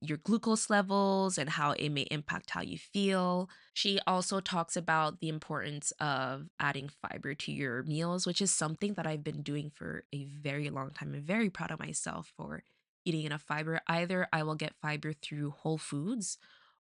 [0.00, 3.48] your glucose levels and how it may impact how you feel.
[3.72, 8.94] She also talks about the importance of adding fiber to your meals, which is something
[8.94, 11.14] that I've been doing for a very long time.
[11.14, 12.62] I'm very proud of myself for
[13.04, 13.80] eating enough fiber.
[13.88, 16.38] Either I will get fiber through whole foods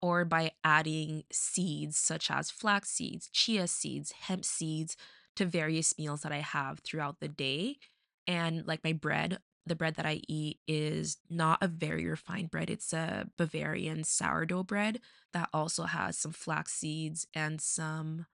[0.01, 4.97] or by adding seeds such as flax seeds, chia seeds, hemp seeds
[5.37, 7.79] to various meals that I have throughout the day.
[8.27, 12.71] And like my bread, the bread that I eat is not a very refined bread.
[12.71, 15.01] It's a Bavarian sourdough bread
[15.33, 18.27] that also has some flax seeds and some,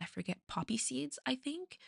[0.00, 1.78] I forget, poppy seeds, I think,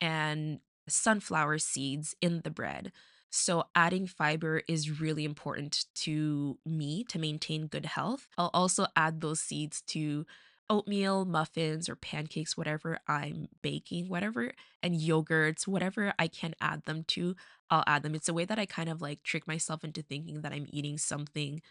[0.00, 2.92] and sunflower seeds in the bread.
[3.30, 8.28] So, adding fiber is really important to me to maintain good health.
[8.38, 10.24] I'll also add those seeds to
[10.68, 14.52] oatmeal, muffins, or pancakes, whatever I'm baking, whatever,
[14.82, 17.36] and yogurts, whatever I can add them to,
[17.70, 18.14] I'll add them.
[18.14, 20.98] It's a way that I kind of like trick myself into thinking that I'm eating
[20.98, 21.62] something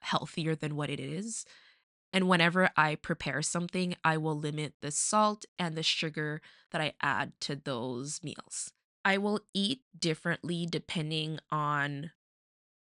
[0.00, 1.44] healthier than what it is.
[2.12, 6.92] And whenever I prepare something, I will limit the salt and the sugar that I
[7.00, 8.72] add to those meals.
[9.04, 12.10] I will eat differently depending on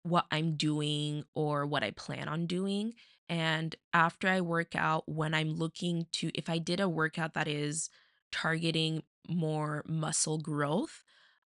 [0.02, 2.94] what I'm doing or what I plan on doing.
[3.28, 7.48] And after I work out, when I'm looking to, if I did a workout that
[7.48, 7.90] is
[8.30, 11.02] targeting more muscle growth,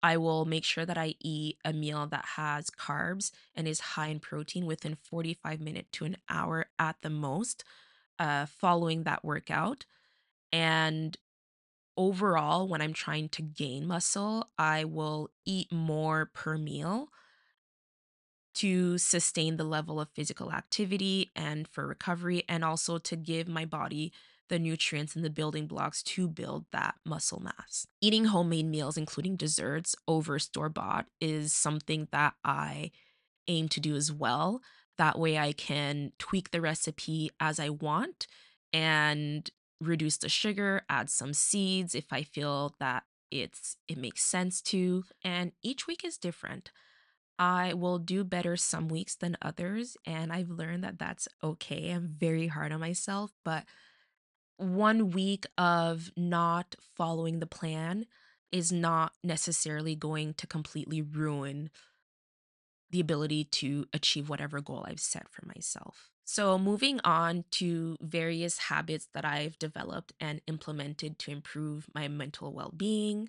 [0.02, 4.08] I will make sure that I eat a meal that has carbs and is high
[4.08, 7.64] in protein within 45 minutes to an hour at the most,
[8.18, 9.84] uh, following that workout.
[10.52, 11.16] And
[11.96, 17.08] overall, when I'm trying to gain muscle, I will eat more per meal
[18.56, 23.64] to sustain the level of physical activity and for recovery, and also to give my
[23.64, 24.12] body
[24.48, 27.86] the nutrients and the building blocks to build that muscle mass.
[28.00, 32.92] Eating homemade meals, including desserts, over store bought is something that I
[33.48, 34.60] aim to do as well.
[34.98, 38.26] That way, I can tweak the recipe as I want
[38.72, 44.62] and reduce the sugar, add some seeds if I feel that it's it makes sense
[44.62, 46.70] to and each week is different
[47.38, 51.90] I will do better some weeks than others, and I've learned that that's okay.
[51.90, 53.64] I'm very hard on myself, but
[54.56, 58.06] one week of not following the plan
[58.52, 61.70] is not necessarily going to completely ruin
[62.90, 66.10] the ability to achieve whatever goal I've set for myself.
[66.24, 72.52] So, moving on to various habits that I've developed and implemented to improve my mental
[72.52, 73.28] well being.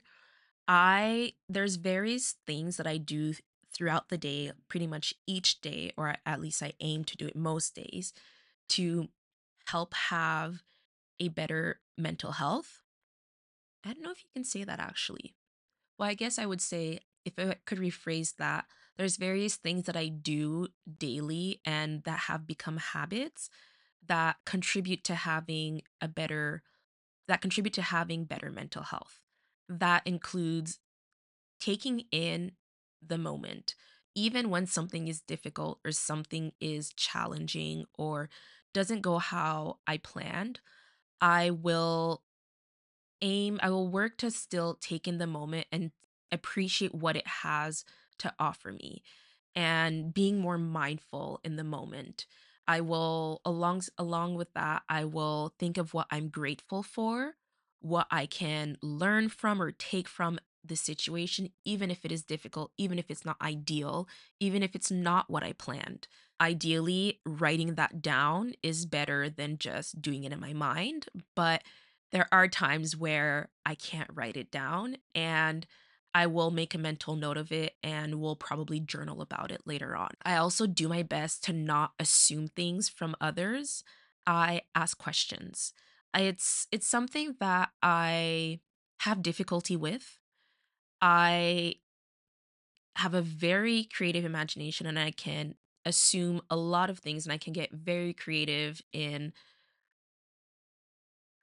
[0.67, 3.34] I there's various things that I do
[3.78, 7.36] throughout the day, pretty much each day, or at least I aim to do it
[7.36, 8.12] most days,
[8.70, 9.10] to
[9.68, 10.63] help have
[11.20, 12.82] a better mental health.
[13.86, 15.36] I don't know if you can say that actually.
[15.98, 18.66] Well, I guess I would say if I could rephrase that,
[18.98, 23.50] there's various things that I do daily and that have become habits
[24.06, 26.63] that contribute to having a better
[27.28, 29.20] that contribute to having better mental health.
[29.68, 30.80] That includes
[31.60, 32.54] taking in
[33.08, 33.76] the moment.
[34.15, 38.30] Even when something is difficult or something is challenging or
[38.74, 40.60] doesn't go how I planned,
[41.22, 42.24] I will
[43.22, 45.91] aim, I will work to still take in the moment and
[46.32, 47.86] appreciate what it has
[48.20, 49.04] to offer me
[49.56, 52.28] and being more mindful in the moment.
[52.67, 57.36] I will along along with that, I will think of what I'm grateful for,
[57.80, 62.71] what I can learn from or take from the situation, even if it is difficult,
[62.77, 64.08] even if it's not ideal,
[64.39, 66.08] even if it's not what I planned.
[66.39, 71.63] Ideally, writing that down is better than just doing it in my mind, but
[72.12, 75.65] there are times where I can't write it down and
[76.13, 79.95] I will make a mental note of it and will probably journal about it later
[79.95, 80.12] on.
[80.25, 83.84] I also do my best to not assume things from others.
[84.25, 85.73] I ask questions.
[86.15, 88.62] It's it's something that I
[89.01, 90.17] have difficulty with.
[91.02, 91.76] I
[92.96, 95.56] have a very creative imagination and I can
[95.86, 99.34] assume a lot of things and I can get very creative in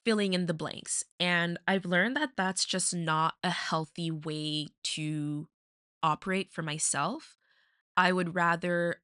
[0.04, 1.04] filling in the blanks.
[1.18, 5.48] And I've learned that that's just not a healthy way to
[6.02, 7.38] operate for myself.
[7.96, 9.02] I would rather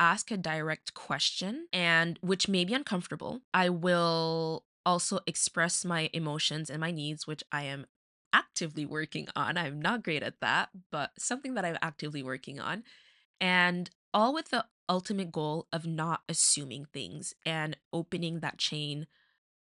[0.00, 3.42] ask a direct question and which may be uncomfortable.
[3.54, 7.86] I will also express my emotions and my needs, which I am
[8.32, 9.56] actively working on.
[9.56, 12.84] I'm not great at that, but something that I'm actively working on.
[13.40, 19.06] And all with the ultimate goal of not assuming things and opening that chain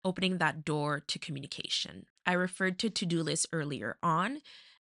[0.05, 2.05] opening that door to communication.
[2.25, 4.39] I referred to to do lists earlier on,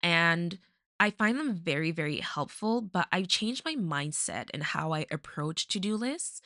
[0.02, 0.58] and
[1.00, 5.68] I find them very, very helpful, but I've changed my mindset and how I approach
[5.68, 6.40] to do lists.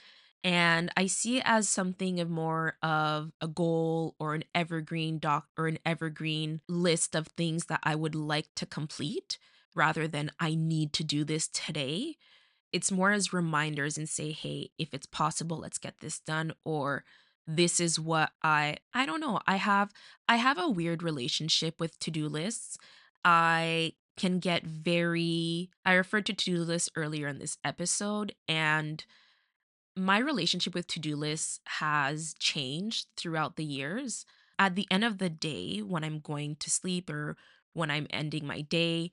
[0.44, 5.46] And I see it as something of more of a goal or an evergreen doc
[5.56, 9.38] or an evergreen list of things that I would like to complete
[9.74, 12.16] rather than I need to do this today.
[12.72, 16.52] It's more as reminders and say, hey, if it's possible, let's get this done.
[16.64, 17.04] Or
[17.46, 19.40] this is what I I don't know.
[19.46, 19.92] I have
[20.28, 22.78] I have a weird relationship with to-do lists.
[23.24, 29.04] I can get very I referred to to-do lists earlier in this episode and
[29.96, 34.24] my relationship with to-do lists has changed throughout the years.
[34.58, 37.36] At the end of the day, when I'm going to sleep or
[37.72, 39.10] when I'm ending my day,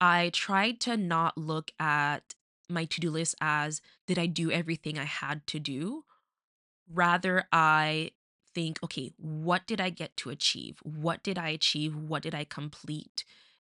[0.00, 2.34] I try to not look at
[2.68, 6.04] my to-do list as did I do everything I had to do?
[6.92, 8.12] Rather, I
[8.54, 10.78] think, okay, what did I get to achieve?
[10.82, 11.94] What did I achieve?
[11.96, 13.24] What did I complete?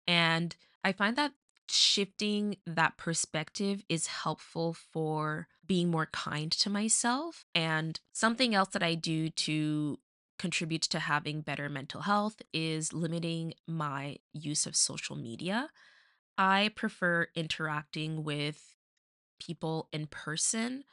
[0.07, 1.33] And I find that
[1.67, 7.45] shifting that perspective is helpful for being more kind to myself.
[7.53, 9.99] And something else that I do to
[10.37, 15.69] contribute to having better mental health is limiting my use of social media.
[16.37, 18.75] I prefer interacting with
[19.39, 20.83] people in person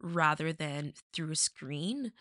[0.00, 2.12] rather than through a screen.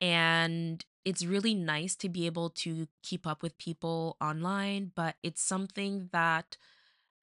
[0.00, 5.42] And it's really nice to be able to keep up with people online, but it's
[5.42, 6.56] something that,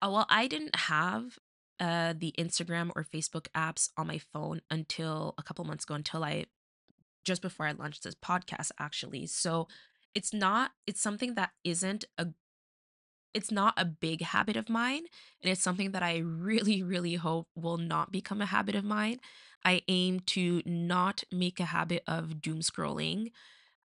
[0.01, 1.39] uh, well, I didn't have
[1.81, 6.23] uh, the Instagram or Facebook apps on my phone until a couple months ago, until
[6.23, 6.45] I
[7.25, 9.25] just before I launched this podcast, actually.
[9.25, 9.67] So
[10.13, 12.27] it's not, it's something that isn't a
[13.33, 15.03] it's not a big habit of mine,
[15.41, 19.19] and it's something that I really, really hope will not become a habit of mine.
[19.63, 23.31] I aim to not make a habit of doom scrolling.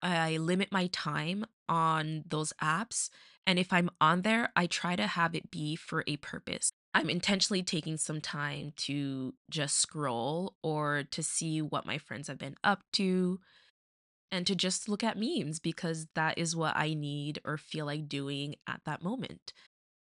[0.00, 3.10] I limit my time on those apps,
[3.46, 6.72] and if I'm on there, I try to have it be for a purpose.
[6.94, 12.38] I'm intentionally taking some time to just scroll or to see what my friends have
[12.38, 13.40] been up to
[14.30, 18.08] and to just look at memes because that is what I need or feel like
[18.08, 19.52] doing at that moment.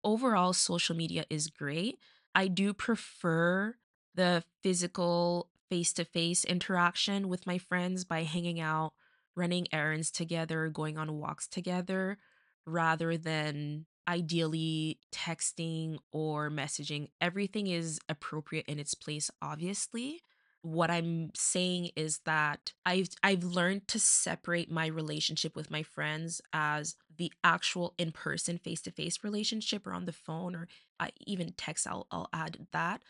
[0.04, 2.00] Overall, social media is great.
[2.34, 3.76] I do prefer
[4.14, 8.94] the physical face to face interaction with my friends by hanging out,
[9.36, 12.18] running errands together, going on walks together,
[12.66, 17.10] rather than ideally texting or messaging.
[17.22, 20.22] Everything is appropriate in its place, obviously
[20.68, 26.42] what I'm saying is that I've I've learned to separate my relationship with my friends
[26.52, 30.68] as the actual in-person face-to-face relationship or on the phone or
[31.00, 33.02] I even text I'll I'll add that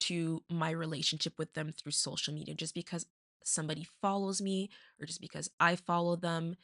[0.00, 3.06] to my relationship with them through social media just because
[3.44, 6.56] somebody follows me or just because I follow them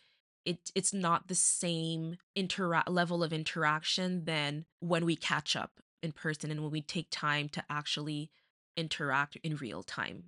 [0.45, 6.13] it it's not the same intera- level of interaction than when we catch up in
[6.13, 8.31] person and when we take time to actually
[8.77, 10.25] interact in real time.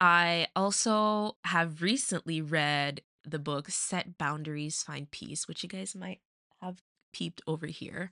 [0.00, 6.20] I also have recently read the book Set Boundaries, Find Peace, which you guys might
[6.62, 6.82] have
[7.12, 8.10] peeped over here.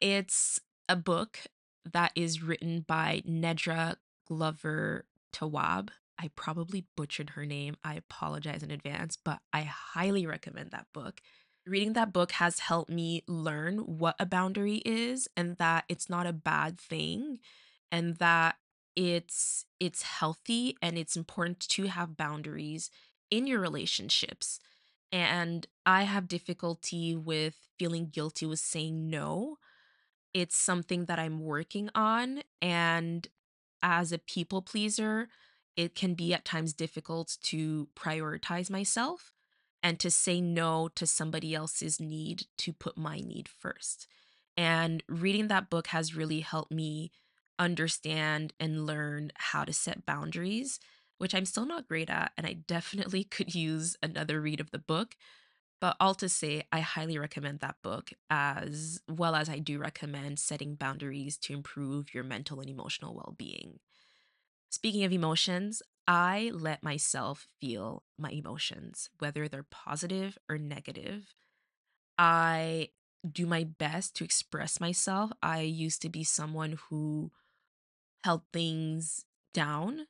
[0.00, 1.40] It's a book
[1.92, 3.96] that is written by Nedra
[4.26, 5.90] Glover Tawwab.
[6.18, 7.76] I probably butchered her name.
[7.84, 11.20] I apologize in advance, but I highly recommend that book.
[11.66, 16.26] Reading that book has helped me learn what a boundary is and that it's not
[16.26, 17.38] a bad thing
[17.92, 18.56] and that
[18.96, 22.90] it's it's healthy and it's important to have boundaries
[23.30, 24.58] in your relationships.
[25.12, 29.58] And I have difficulty with feeling guilty with saying no.
[30.34, 33.26] It's something that I'm working on and
[33.82, 35.28] as a people pleaser,
[35.78, 39.30] it can be at times difficult to prioritize myself
[39.80, 44.08] and to say no to somebody else's need to put my need first.
[44.56, 47.12] And reading that book has really helped me
[47.60, 50.80] understand and learn how to set boundaries,
[51.18, 52.32] which I'm still not great at.
[52.36, 55.14] And I definitely could use another read of the book.
[55.80, 60.40] But all to say, I highly recommend that book, as well as I do recommend
[60.40, 63.78] setting boundaries to improve your mental and emotional well being.
[64.70, 71.34] Speaking of emotions, I let myself feel my emotions, whether they're positive or negative.
[72.16, 72.88] I
[73.30, 75.30] do my best to express myself.
[75.42, 77.30] I used to be someone who
[78.24, 80.06] held things down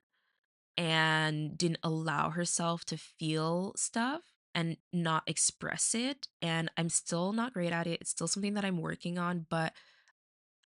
[0.76, 4.22] and didn't allow herself to feel stuff
[4.54, 6.28] and not express it.
[6.40, 8.00] And I'm still not great at it.
[8.00, 9.72] It's still something that I'm working on, but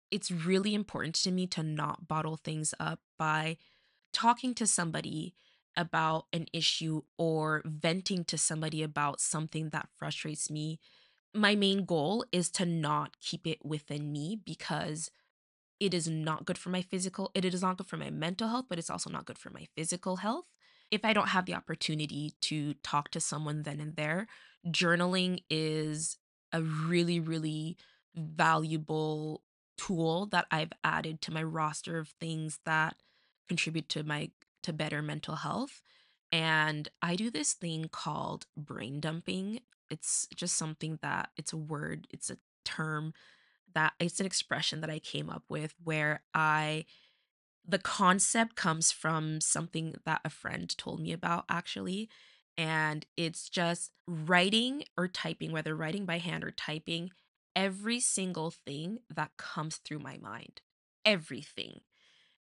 [0.09, 3.57] it's really important to me to not bottle things up by
[4.17, 5.35] talking to somebody
[5.75, 10.79] about an issue or venting to somebody about something that frustrates me.
[11.35, 15.11] My main goal is to not keep it within me because
[15.79, 18.65] it is not good for my physical, it is not good for my mental health,
[18.67, 20.45] but it's also not good for my physical health.
[20.89, 24.25] If I don't have the opportunity to talk to someone then and there,
[24.67, 26.17] journaling is
[26.51, 27.77] a really, really
[28.15, 29.43] valuable
[29.77, 32.95] tool that I've added to my roster of things that
[33.47, 34.31] contribute to my
[34.63, 35.81] to better mental health.
[36.31, 39.61] And I do this thing called brain dumping.
[39.89, 43.13] It's just something that it's a word, it's a term
[43.73, 46.85] that it's an expression that I came up with where I
[47.67, 52.09] the concept comes from something that a friend told me about actually.
[52.57, 57.11] And it's just writing or typing, whether writing by hand or typing,
[57.55, 60.61] every single thing that comes through my mind.
[61.05, 61.81] Everything.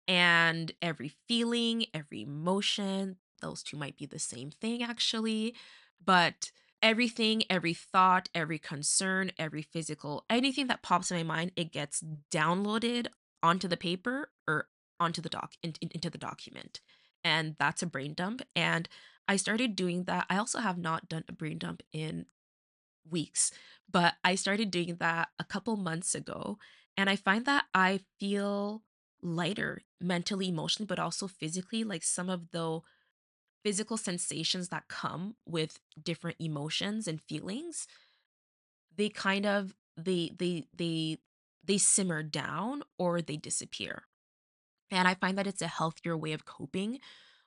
[0.07, 5.55] And every feeling, every emotion, those two might be the same thing actually.
[6.03, 6.51] But
[6.81, 12.03] everything, every thought, every concern, every physical, anything that pops in my mind, it gets
[12.31, 13.07] downloaded
[13.43, 14.67] onto the paper or
[14.99, 16.81] onto the doc in, in- into the document.
[17.23, 18.41] And that's a brain dump.
[18.55, 18.87] And
[19.27, 20.25] I started doing that.
[20.29, 22.27] I also have not done a brain dump in
[23.09, 23.51] weeks,
[23.89, 26.57] but I started doing that a couple months ago.
[26.95, 28.83] And I find that I feel
[29.21, 31.83] lighter mentally, emotionally, but also physically.
[31.83, 32.81] Like some of the
[33.63, 37.87] physical sensations that come with different emotions and feelings,
[38.95, 41.17] they kind of they they they
[41.63, 44.03] they simmer down or they disappear.
[44.91, 46.99] And I find that it's a healthier way of coping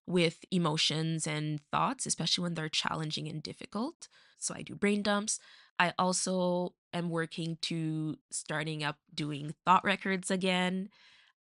[0.07, 4.09] with emotions and thoughts, especially when they're challenging and difficult.
[4.39, 5.41] So I do brain dumps.
[5.79, 10.91] I also am working to starting up doing thought records again.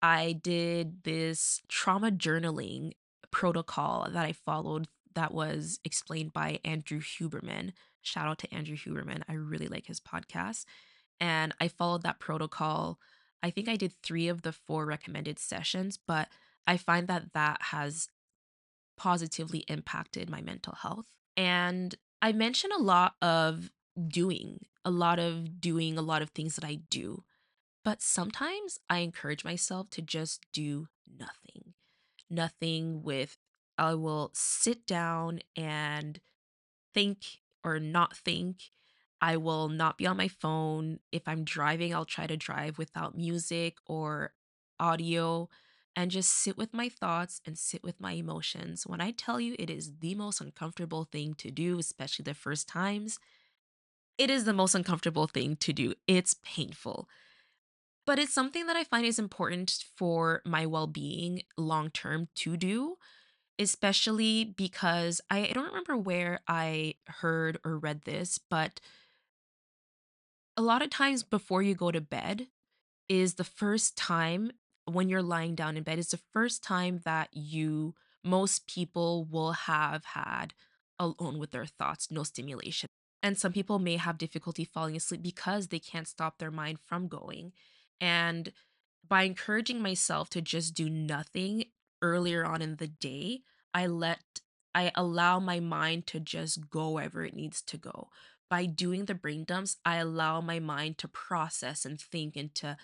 [0.02, 2.92] I did this trauma journaling
[3.30, 7.72] protocol that I followed that was explained by Andrew Huberman.
[8.02, 9.22] Shout out to Andrew Huberman.
[9.28, 10.64] I really like his podcast.
[11.20, 12.98] And I followed that protocol.
[13.42, 16.28] I think I did three of the four recommended sessions, but
[16.66, 18.08] I find that that has
[18.96, 21.06] positively impacted my mental health.
[21.36, 23.70] And I mention a lot of
[24.08, 27.24] doing, a lot of doing, a lot of things that I do.
[27.90, 30.86] But sometimes I encourage myself to just do
[31.18, 31.74] nothing.
[32.30, 33.36] Nothing with,
[33.76, 36.20] I will sit down and
[36.94, 38.70] think or not think.
[39.20, 41.00] I will not be on my phone.
[41.10, 44.34] If I'm driving, I'll try to drive without music or
[44.78, 45.48] audio
[45.96, 48.86] and just sit with my thoughts and sit with my emotions.
[48.86, 52.68] When I tell you it is the most uncomfortable thing to do, especially the first
[52.68, 53.18] times,
[54.16, 55.94] it is the most uncomfortable thing to do.
[56.06, 57.08] It's painful.
[58.10, 62.56] But it's something that I find is important for my well being long term to
[62.56, 62.96] do
[63.56, 68.80] especially because I, I don't remember where I heard or read this, but
[70.56, 72.48] a lot of times before you go to bed
[73.08, 74.50] is the first time
[74.86, 77.94] when you're lying down in bed is the first time that you
[78.24, 80.52] most people will have had
[80.98, 82.88] alone with their thoughts, no stimulation.
[83.22, 87.06] And some people may have difficulty falling asleep because they can't stop their mind from
[87.06, 87.52] going.
[88.00, 88.52] And
[89.06, 91.64] by encouraging myself to just do nothing
[92.00, 93.42] earlier on in the day,
[93.74, 94.40] I let
[94.74, 98.08] I allow my mind to just go wherever it needs to go.
[98.48, 102.76] By doing the brain dumps, I allow my mind to process and think and to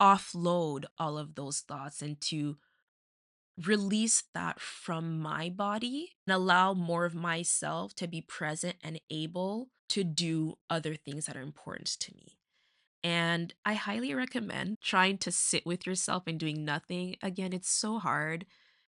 [0.00, 2.56] offload all of those thoughts and to
[3.62, 9.70] release that from my body and allow more of myself to be present and able
[9.88, 12.38] to do other things that are important to me.
[13.04, 17.16] And I highly recommend trying to sit with yourself and doing nothing.
[17.22, 18.46] Again, it's so hard.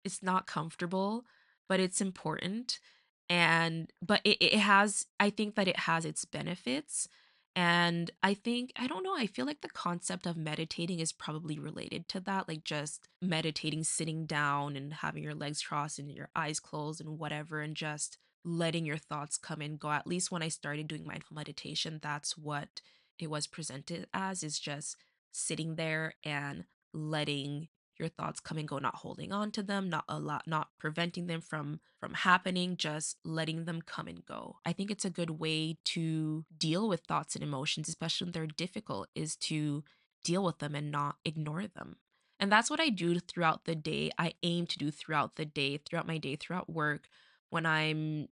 [0.04, 1.24] It's not comfortable,
[1.68, 2.80] but it's important.
[3.28, 7.08] And but it, it has I think that it has its benefits.
[7.56, 11.58] And I think, I don't know, I feel like the concept of meditating is probably
[11.58, 16.28] related to that, like just meditating, sitting down and having your legs crossed and your
[16.34, 19.90] eyes closed and whatever, and just letting your thoughts come and go.
[19.90, 22.80] At least when I started doing mindful meditation, that's what
[23.22, 24.96] it was presented as is just
[25.32, 27.68] sitting there and letting
[28.00, 31.26] your thoughts come and go not holding on to them not a lot not preventing
[31.26, 34.56] them from from happening just letting them come and go.
[34.64, 38.46] I think it's a good way to deal with thoughts and emotions especially when they're
[38.46, 39.84] difficult is to
[40.24, 41.96] deal with them and not ignore them.
[42.40, 44.10] And that's what i do throughout the day.
[44.18, 47.08] I aim to do throughout the day throughout my day throughout work
[47.50, 48.28] when i'm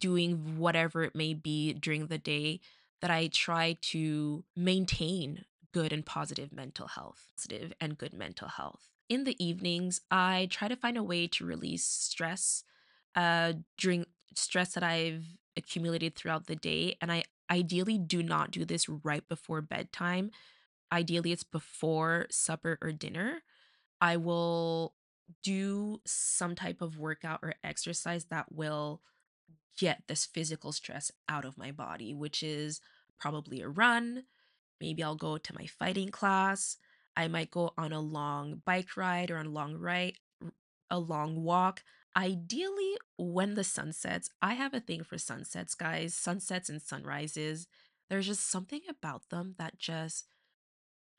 [0.00, 2.60] doing whatever it may be during the day
[3.04, 5.44] that I try to maintain
[5.74, 8.88] good and positive mental health, positive and good mental health.
[9.10, 12.64] In the evenings, I try to find a way to release stress
[13.14, 15.22] uh, during stress that I've
[15.54, 16.96] accumulated throughout the day.
[17.02, 20.30] And I ideally do not do this right before bedtime.
[20.90, 23.42] Ideally, it's before supper or dinner.
[24.00, 24.94] I will
[25.42, 29.02] do some type of workout or exercise that will
[29.78, 32.80] get this physical stress out of my body, which is
[33.18, 34.24] probably a run.
[34.80, 36.76] Maybe I'll go to my fighting class.
[37.16, 40.14] I might go on a long bike ride or a long ride,
[40.90, 41.82] a long walk.
[42.16, 46.14] Ideally, when the sun sets, I have a thing for sunsets, guys.
[46.14, 47.66] Sunsets and sunrises.
[48.08, 50.26] There's just something about them that just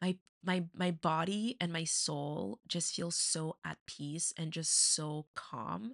[0.01, 5.25] my my my body and my soul just feels so at peace and just so
[5.35, 5.93] calm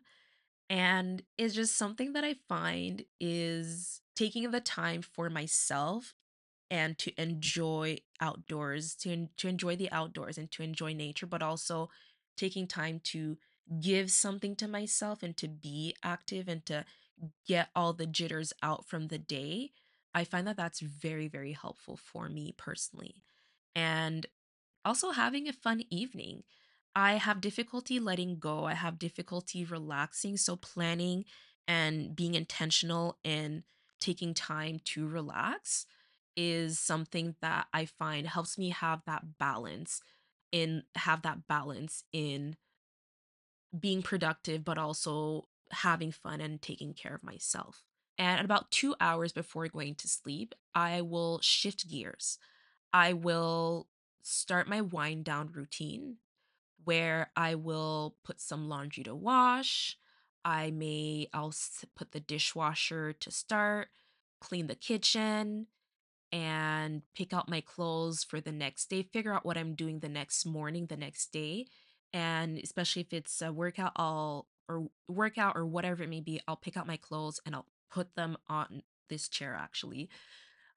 [0.69, 6.13] and it's just something that i find is taking the time for myself
[6.69, 11.89] and to enjoy outdoors to to enjoy the outdoors and to enjoy nature but also
[12.37, 13.37] taking time to
[13.81, 16.85] give something to myself and to be active and to
[17.47, 19.71] get all the jitters out from the day
[20.13, 23.23] i find that that's very very helpful for me personally
[23.75, 24.27] and
[24.83, 26.43] also having a fun evening.
[26.95, 28.65] I have difficulty letting go.
[28.65, 30.37] I have difficulty relaxing.
[30.37, 31.25] So, planning
[31.67, 33.63] and being intentional in
[34.01, 35.85] taking time to relax
[36.35, 40.01] is something that I find helps me have that balance
[40.51, 42.57] in have that balance in
[43.77, 47.83] being productive but also having fun and taking care of myself.
[48.17, 52.37] And about 2 hours before going to sleep, I will shift gears.
[52.93, 53.87] I will
[54.21, 56.17] start my wind down routine
[56.83, 59.97] where I will put some laundry to wash.
[60.43, 61.53] I may I'll
[61.95, 63.89] put the dishwasher to start,
[64.39, 65.67] clean the kitchen,
[66.31, 70.09] and pick out my clothes for the next day, figure out what I'm doing the
[70.09, 71.67] next morning, the next day.
[72.13, 76.55] And especially if it's a workout, I'll or workout or whatever it may be, I'll
[76.55, 80.09] pick out my clothes and I'll put them on this chair actually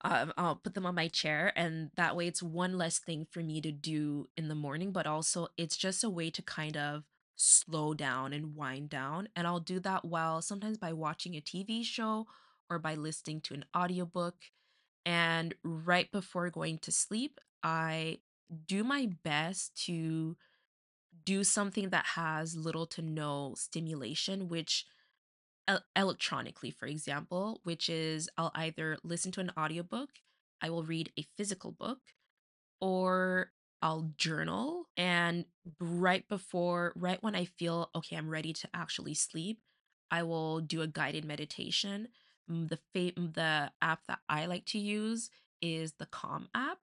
[0.05, 3.41] um, I'll put them on my chair, and that way it's one less thing for
[3.41, 7.05] me to do in the morning, but also it's just a way to kind of
[7.37, 9.28] slow down and wind down.
[9.35, 12.26] And I'll do that while sometimes by watching a TV show
[12.70, 14.37] or by listening to an audiobook.
[15.07, 18.18] And right before going to sleep, I
[18.66, 20.37] do my best to
[21.24, 24.87] do something that has little to no stimulation, which
[25.97, 30.11] electronically, for example, which is I'll either listen to an audiobook,
[30.61, 32.01] I will read a physical book,
[32.80, 33.51] or
[33.85, 34.87] I'll journal.
[34.99, 35.47] And
[35.80, 39.61] right before, right when I feel okay, I'm ready to actually sleep,
[40.11, 42.09] I will do a guided meditation.
[42.51, 45.30] Mm, The fa- mm, the app that I like to use
[45.62, 46.80] is the Calm app,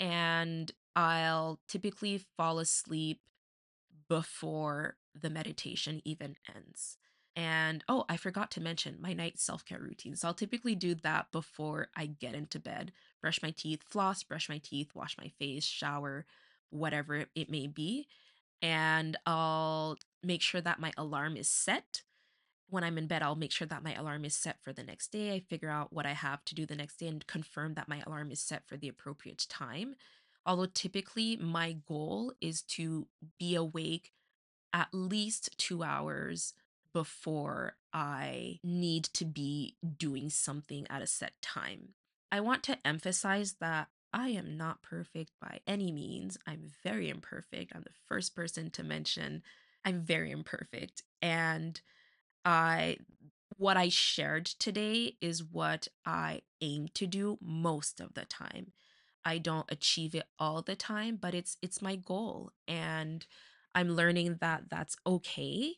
[0.00, 3.20] and I'll typically fall asleep
[4.08, 6.98] before the meditation even ends.
[7.36, 10.16] And oh, I forgot to mention my night self care routine.
[10.16, 14.48] So I'll typically do that before I get into bed brush my teeth, floss, brush
[14.48, 16.24] my teeth, wash my face, shower,
[16.70, 18.06] whatever it may be.
[18.62, 22.02] And I'll make sure that my alarm is set.
[22.68, 25.08] When I'm in bed, I'll make sure that my alarm is set for the next
[25.08, 25.32] day.
[25.34, 28.02] I figure out what I have to do the next day and confirm that my
[28.06, 29.96] alarm is set for the appropriate time.
[30.44, 33.08] Although typically my goal is to
[33.38, 34.12] be awake
[34.72, 36.54] at least two hours
[36.96, 41.90] before I need to be doing something at a set time.
[42.32, 46.38] I want to emphasize that I am not perfect by any means.
[46.46, 47.72] I'm very imperfect.
[47.74, 49.42] I'm the first person to mention
[49.84, 51.02] I'm very imperfect.
[51.20, 51.78] And
[52.46, 52.96] I
[53.58, 58.72] what I shared today is what I aim to do most of the time.
[59.22, 63.26] I don't achieve it all the time, but it's it's my goal and
[63.74, 65.74] I'm learning that that's okay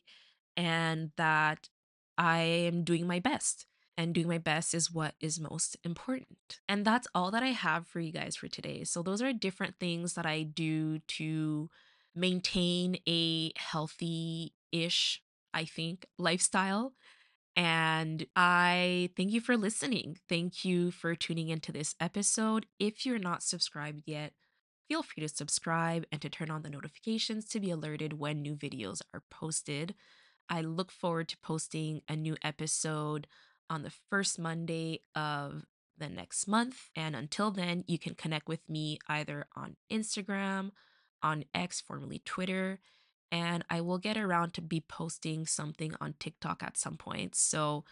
[0.59, 1.69] and that
[2.17, 3.65] I am doing my best.
[3.97, 6.61] And doing my best is what is most important.
[6.69, 8.85] And that's all that I have for you guys for today.
[8.85, 11.69] So, those are different things that I do to
[12.15, 15.21] maintain a healthy ish,
[15.53, 16.93] I think, lifestyle
[17.55, 20.17] and I thank you for listening.
[20.29, 22.67] Thank you for tuning into this episode.
[22.79, 24.31] If you're not subscribed yet,
[24.87, 28.55] feel free to subscribe and to turn on the notifications to be alerted when new
[28.55, 29.95] videos are posted.
[30.49, 33.27] I look forward to posting a new episode
[33.69, 35.65] on the first Monday of
[35.97, 36.89] the next month.
[36.95, 40.71] And until then, you can connect with me either on Instagram,
[41.21, 42.79] on X, formerly Twitter,
[43.31, 47.35] and I will get around to be posting something on TikTok at some point.
[47.35, 47.83] So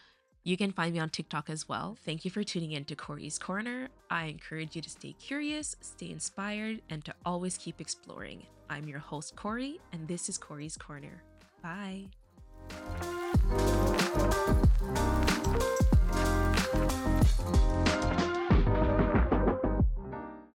[0.42, 1.96] you can find me on TikTok as well.
[2.04, 3.88] Thank you for tuning in to Cori's Corner.
[4.10, 8.46] I encourage you to stay curious, stay inspired, and to always keep exploring.
[8.70, 11.22] I'm your host, Cori, and this is Cori's Corner.
[11.62, 12.08] Bye.
[13.50, 13.54] う
[15.74, 15.77] ん。